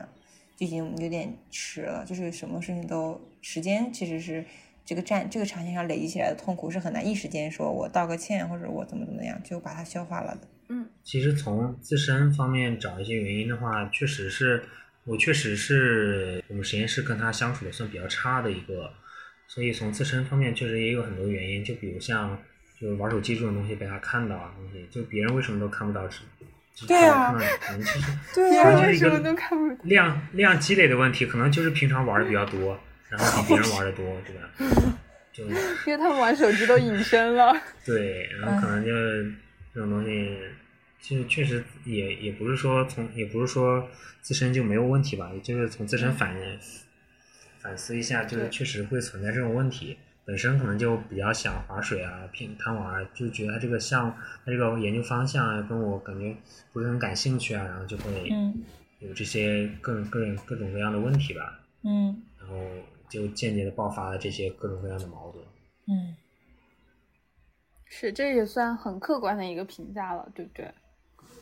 [0.63, 4.45] 已经有点迟了，就是什么事情都时间其实是
[4.85, 10.47] 这个战这个场线上累积起来的痛苦是很难一时间说我道个歉或者我怎么怎么样就把它消化了的。
[10.69, 14.63] 嗯，其实从自身方面找一些原因的话，确实是
[15.03, 18.89] 我确实是我们实验室跟他相处的算比较差的一个，
[19.49, 22.39] 所以从自身方面确实也有很多原因，就比如像
[22.81, 26.09] 就是玩手机这种东西被他看到啊东西，就别人为什么都看不到，
[26.89, 27.81] 对啊可能
[28.33, 34.99] 就是一个为什么都看不量量积累的问题，可能就是平常玩的比较多，然后比别人玩的多，对吧？
[35.33, 35.45] 就
[35.87, 37.55] 因为他们玩手机都隐身了。
[37.85, 38.91] 对，然后可能就
[39.75, 40.39] 这种东西，
[41.01, 43.89] 其实确实也也不是说从也不是说
[44.21, 46.35] 自身就没有问题吧，就是从自身反
[47.61, 49.97] 反思一下，就是确实会存在这种问题。
[50.25, 54.11] 本身可能就比较想划水啊、偏贪玩啊，就觉得他这个项、
[54.45, 56.37] 他这个研究方向啊，跟我感觉
[56.73, 58.63] 不是很感兴趣啊，然后就会嗯
[59.01, 62.55] 有这些各种各种各种各样的问题吧，嗯然后
[63.09, 65.45] 就间接的爆发了这些各种各样的矛盾。
[65.89, 66.17] 嗯，
[67.87, 70.73] 是，这也算很客观的一个评价了，对不对？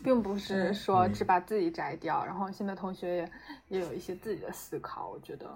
[0.02, 3.30] 并不是说嗯只把自己摘掉，然后新的同学也
[3.68, 5.46] 也有一些自己的思考，我觉得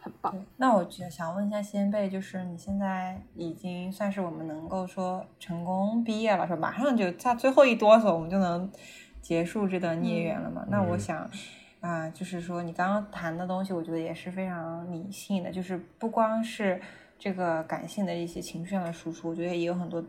[0.00, 0.34] 很棒。
[0.56, 6.70] 那我就想问一下先辈，就是你现在已经算是我们能够说成功毕业了，是吧？
[6.70, 8.70] 马上就差最后一哆嗦，我们就能
[9.20, 10.64] 结束这段孽缘了嘛？
[10.68, 11.30] 那我嗯想。
[11.82, 16.78] 啊、就是说你刚刚谈的东西，我觉得也是非常理性的，就是不光是
[17.20, 20.02] 这个感性的一些情绪上的输出，我觉得也有很多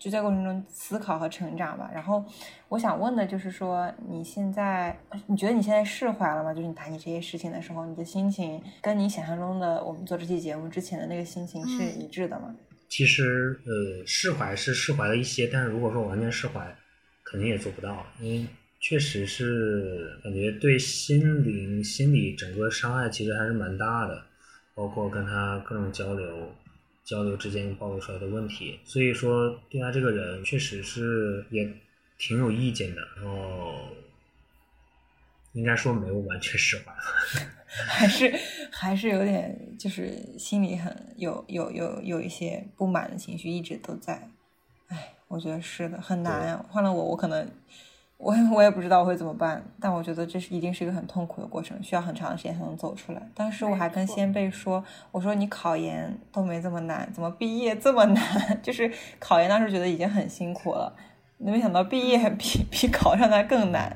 [0.00, 1.88] 就在过程中思考和成长吧。
[1.94, 2.24] 然后
[2.68, 4.98] 我想问的就是说，你现在
[5.28, 6.52] 你觉得你现在释怀了吗？
[6.52, 12.52] 就是你谈起这些事情的时候，你的心情跟你想象中的我们做这期节目之前的那个心情是嗯一致的吗？
[12.88, 16.76] 其实呃，释怀是释怀了一些，但是如果说完全释怀，
[17.22, 18.46] 肯定也做不到，因为
[18.80, 24.25] 确实是感觉对心灵、心理整个伤害其实还是蛮大的，
[24.76, 26.52] 包括跟他各种交流、
[27.02, 31.66] 交流之间暴露出来的问题，所以说对他这个人确实是也
[32.18, 33.74] 挺有意见的，然后
[35.54, 36.92] 应该说没有完全释怀。
[37.88, 38.32] 还是
[38.70, 44.28] 还是有点就是心里很有有有有一些不满的情绪一直都在。
[44.88, 46.64] 哎，我觉得是的，很难呀。
[46.68, 47.50] 换了我，我可能
[48.18, 53.22] 我我也不知道我会怎么办，但我觉得这是一定是一个很痛苦的过程，需要很长的时间才能走出来。
[53.34, 58.24] 当时我还跟先辈说，我说你考研都没这么难，怎么毕业这么难？
[58.62, 60.96] 就是考研当时觉得已经很辛苦了，
[61.36, 63.94] 没想到毕业比比考上它更难。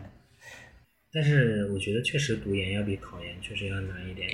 [1.12, 4.28] 但是我觉得确实读研要比考研确实要难一点。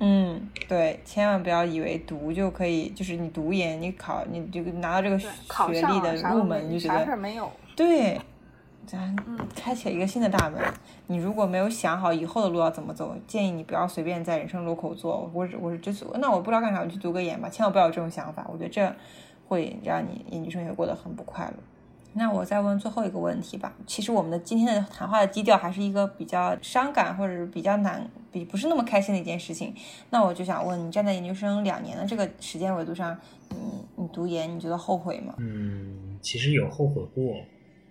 [0.00, 5.28] 嗯，对，千万不要以为读就可以，就是你读研，你考，你就拿到这个学
[5.70, 7.48] 历的入门，你就觉啥事没有。
[7.76, 8.20] 对，
[8.92, 10.60] 咱嗯开启了一个新的大门。
[11.06, 15.30] 你如果没有想好以后的路要怎么走，建议你不要随便在人生路口做。
[15.32, 18.46] 我是我是就是，那我不知道干啥，我去读个研吧，千万不要有这种想法。
[18.52, 18.94] 我觉得这
[19.48, 21.54] 会让你研究生也过得很不快乐。
[22.12, 23.72] 那我再问最后一个问题吧。
[23.86, 29.74] 其实我们的今天的谈话的基调还是一个比较伤感或者是比较难、比不是那么开心的一件事情。
[30.10, 33.18] 那我就想问你，站在研究生两年的这个时间维度上，
[33.48, 33.56] 你
[33.96, 35.34] 你读研，你觉得后悔吗？
[35.38, 37.34] 嗯，其实有后悔过，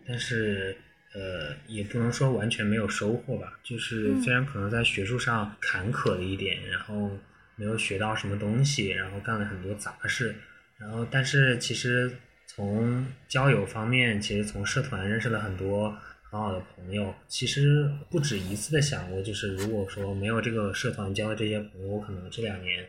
[0.07, 0.77] 但是
[1.13, 3.59] 呃，也不能说完全没有收获吧。
[3.63, 7.11] 就是嗯虽然可能在学术上坎坷了一点，然后
[7.55, 10.33] 没有学到什么东西，然后干了很多杂事，
[10.77, 12.11] 然后但是其实
[12.47, 15.89] 从交友方面，其实从社团认识了很多
[16.23, 17.13] 很好的朋友。
[17.27, 22.87] 其实不止一次的想过，就是如果说没有这个社团交的这些朋友，我可能这两年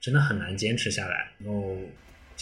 [0.00, 1.32] 真的很难坚持下来。
[1.38, 1.76] 然后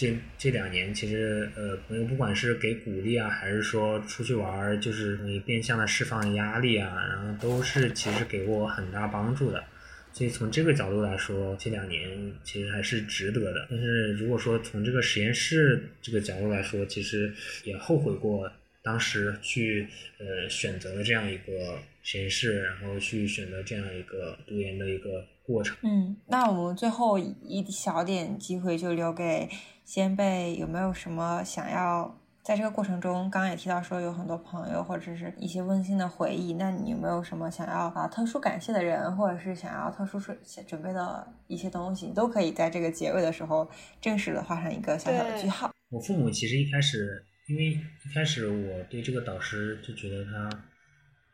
[0.01, 9.63] 这这两年，其实呃，朋友不管是给鼓励啊，还是说出去玩儿，就是你变相的释放压力啊，然后都是其实给我很大帮助的。
[10.11, 13.67] 所以从这个角度来说，这两年其实还是值得的。
[13.69, 17.31] 但是如果说从这个实验室这个角度来说，其实
[17.63, 18.51] 也后悔过
[18.83, 19.87] 当时去
[20.17, 25.77] 呃选择了这样一个实验室，然后去选择这样一个读研的一个过程。
[25.83, 29.47] 嗯，那我们最后一小点机会就留给
[29.93, 43.69] 先辈，有没有什么想要在这个过程中，刚刚也提到说有很多朋友或者是一些温馨的回忆，那你有没有什么想要啊特殊感谢的人，或者是想要特殊准准备的一些东西，你都可以在这个结尾的时候
[43.99, 45.69] 正式的画上一个小小的句号。
[45.89, 50.49] 我父母其实一开始，因为一开始我对这个导师就觉得他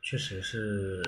[0.02, 1.04] 确实是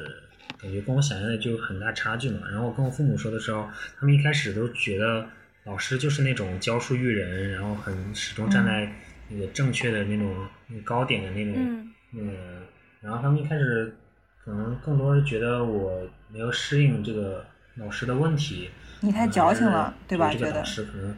[0.62, 2.47] 感觉跟我想象的就有很大差距嘛。
[2.52, 3.68] 然后我跟我父母说的时候，
[4.00, 5.26] 他们一开始都觉得
[5.66, 8.91] 老师就是那种教书育人，然后很始终站在
[9.28, 12.62] 那个正确的那种那个高点的那种嗯那个人。
[13.01, 13.95] 然后他们一开始
[14.43, 17.45] 可能更多是觉得我没有适应这个
[17.76, 18.70] 老师的问题，
[19.01, 20.32] 你太矫情了，对吧？
[20.32, 21.16] 觉得这个导师可能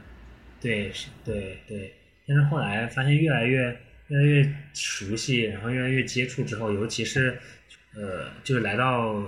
[0.60, 1.94] 对是，对对，
[2.28, 3.80] 但是后来发现越来越
[4.10, 7.40] 越来越熟悉，然后越来越接触之后，尤其是
[7.96, 9.24] 呃，就是来到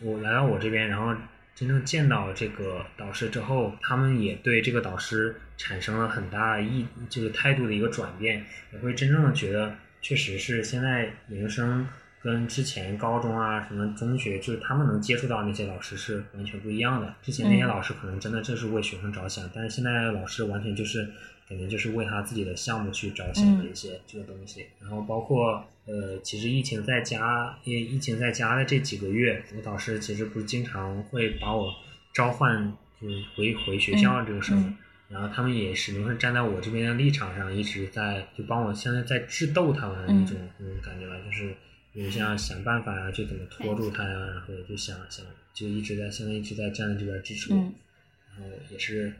[0.00, 1.14] 我来到我这边，然后
[1.54, 11.86] 真正见到这个导师之后，他们也对这个导师产生了很大意，这个态度的一个转变，也会真正的觉得，确实是现在研究生
[12.20, 17.14] 跟之前高中啊什么中学，就是他们能接触到那些老师是完全不一样的。
[17.22, 21.08] 之前那些嗯老师可能真的就是为学生着想，但是现在老师完全就是
[21.48, 24.66] 感觉就是为他自己的项目去着想的一些这个东西。
[24.80, 31.72] 然后包括呃，其实疫情在家，因为疫情在家的这几个月，我导师其实不是经常会把我
[32.12, 34.74] 召唤，就是回回学校这个事儿。
[35.10, 41.54] 然后他们也始终是站在我这边的立场上，一直在就帮我现在在智斗他们那种、那种感觉吧，就是
[41.92, 47.74] 有像想办法呀、就怎么拖住他呀、然后就想想就一直在现在一直在站在这边支持我，嗯
[48.36, 49.12] 然后也是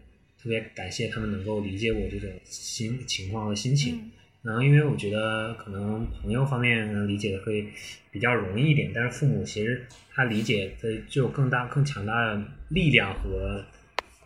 [0.44, 3.96] 特别感谢他们能够理解我这种心情况和心情。
[3.96, 4.10] 嗯。
[4.42, 7.66] 然后，因为我觉得可能朋友方面能理解的会
[8.10, 13.64] 比较容易一点，但是父母其实他理解的就有更大、更强大的力量和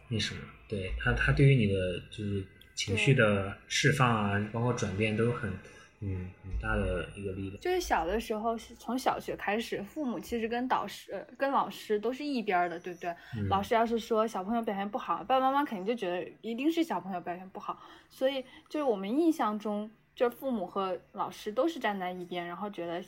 [0.08, 2.42] 那什么，对他，他对于你的就是
[2.74, 5.52] 情绪的释放啊，包括转变都有很
[6.00, 7.60] 嗯很大的一个力量。
[7.60, 13.10] 就是小的时候，从小学开始，父母其实跟导师、呃跟老师都是一边儿的，对不对？
[13.36, 23.02] 嗯老师要是说小朋友表现不好，爸爸妈妈肯定就觉得一定是小朋友表现不好，所以就是我们印象中，就是父母和老师都是站在一边，然后觉得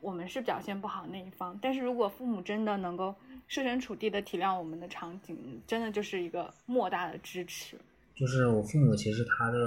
[0.00, 1.56] 我们是表现不好那一方。
[1.62, 3.14] 但是如果父母真的能够
[3.46, 7.76] 设身处地的体谅我们的场景，真的就是一个莫大的支持。
[8.16, 9.58] 就是我父母其实他的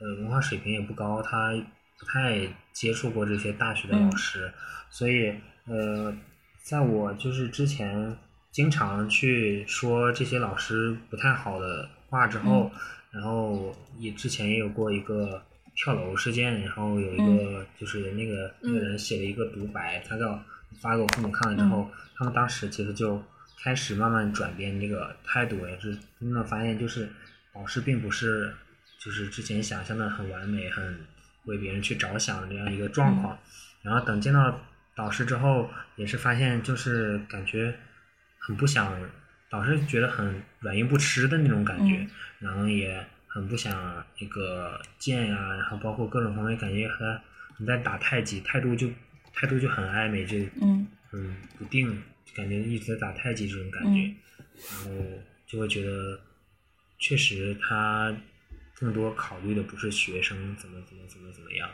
[0.00, 4.52] 呃文化水平也不高，他不太接触过这些大学的老师，
[4.90, 5.34] 所以
[5.66, 6.16] 呃，
[6.62, 8.16] 在我就是之前
[8.50, 12.70] 经常去说这些老师不太好的话之后，
[13.10, 15.42] 然后也之前也有过一个
[15.74, 20.40] 跳楼事件，然后有一个就是那个、那个人写了一个独白，他给我
[20.80, 23.22] 发给我父母看了之后，他们当时其实就
[23.62, 27.08] 开始慢慢转变这个态度，也是真的发现就是
[27.54, 28.54] 老师并不是
[28.98, 30.98] 就是之前想象的很完美、很
[31.44, 33.38] 为别人去着想的这样一个状况。
[33.82, 34.60] 然后等见到
[34.94, 37.74] 导师之后，也是发现就是感觉
[38.38, 38.96] 很不想，
[39.50, 42.10] 导师觉得很软硬不吃的那种感觉，嗯。
[42.40, 47.20] 然后也很不想那个见呀、然后包括各种方面感觉和
[47.58, 48.88] 你在打太极，态度就
[49.32, 50.86] 态度就很暧昧，就嗯。
[51.12, 52.02] 嗯不定，
[52.34, 54.16] 感觉一直在打太极这种感觉，嗯。
[54.70, 55.04] 然后
[55.46, 56.18] 就会觉得
[56.98, 58.12] 确实他
[58.84, 61.66] 更多考虑的不是学生怎么怎么怎么怎么样，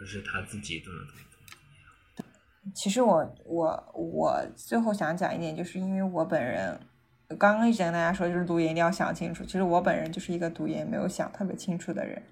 [0.00, 1.44] 而是他自己怎么怎么怎么
[1.76, 2.72] 样。
[2.74, 6.80] 其实我我我最后想讲一点，就是因为我本人
[7.36, 9.44] 刚刚一直跟大家说，就是读研一定要想清楚。
[9.44, 12.22] 其实我本人就是一个读研没有想特别清楚的人，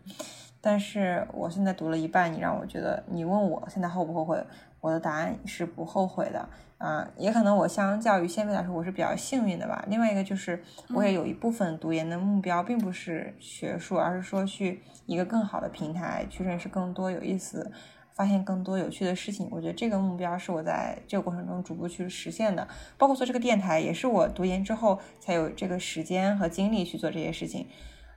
[0.62, 4.43] 但是我现在读了一半，你让我觉得，你问我现在后不后悔，
[4.83, 6.47] 我的答案是不后悔的。
[6.76, 9.85] 啊，也可能我相较于先辈来说，我是比较幸运的吧。
[9.87, 10.61] 另外一个就是，
[10.93, 17.70] 我也有一部分读研的目标，并不是学术，而是说去一个更好的平台，去认识更多有意思、
[18.16, 19.47] 发现更多有趣的事情。
[19.53, 22.66] 我觉得这个目标是我在这个过程中逐步去实现的。
[22.99, 27.68] 包括做这个电台，也是我读研之后才有这个时间和精力去做这些事情。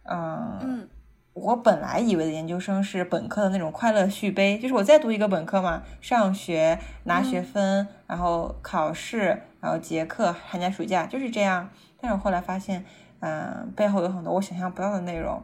[0.05, 0.89] 嗯嗯
[1.36, 11.69] 我本来以为的研究生是本科的那种快乐续杯，就是我再读一个本科嘛，上学拿学分，然后考试，然后结课、寒假、暑假就是这样。
[11.99, 12.86] 但是我后来发现，
[13.19, 15.43] 嗯、背后有很多我想象不到的内容。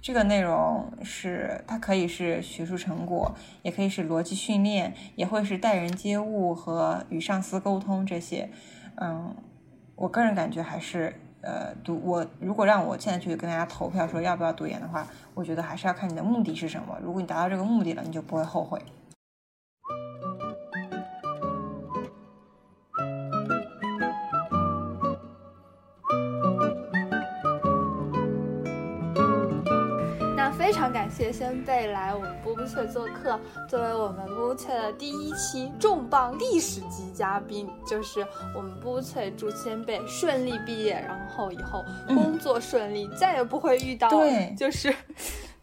[0.00, 8.48] 这个内容是它可以是学术成果，也可以是逻辑训练，也会是待人接物和与上司沟通这些。
[8.94, 9.34] 嗯，
[9.96, 16.96] 我个人感觉还是呃读我如果让我现在去跟大家投票说要不要读研的话，我觉得还是要看你的目的是什么。
[17.02, 18.80] 如果你达到这个目的了，你就不会后悔。
[30.92, 44.94] 常感谢先辈来我们波波翠做客，作为我们波波翠的第一期重磅历史级嘉宾，就是我们波波翠祝先辈顺利毕业，然后以后工作顺利，再也不会遇到对就是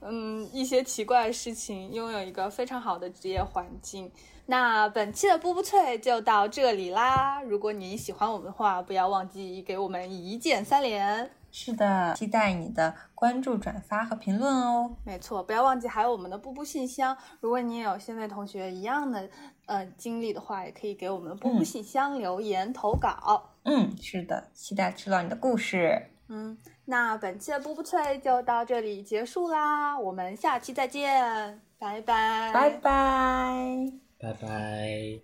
[0.02, 4.12] 嗯一些奇怪的事情，拥有一个非常好的职业环境。
[4.48, 7.40] 那本期的波波脆就到这里啦！
[7.44, 11.30] 如果你喜欢我们的话，不要忘记给我们一键三连。
[11.52, 14.96] 是的，期待你的关注、转发和评论哦。
[15.04, 17.16] 没错，不要忘记还有我们的布布信箱。
[17.40, 19.30] 如果你也有现在同学一样的
[19.66, 23.50] 呃经历的话，也可以给我们的布布信箱留言投稿。
[23.64, 26.12] 嗯，是的，期待知道你的故事。
[26.28, 26.56] 嗯，
[26.86, 33.92] 那本期的布布脆就到这里结束啦，我们下期再见，拜拜，拜拜。
[34.20, 35.18] 拜拜。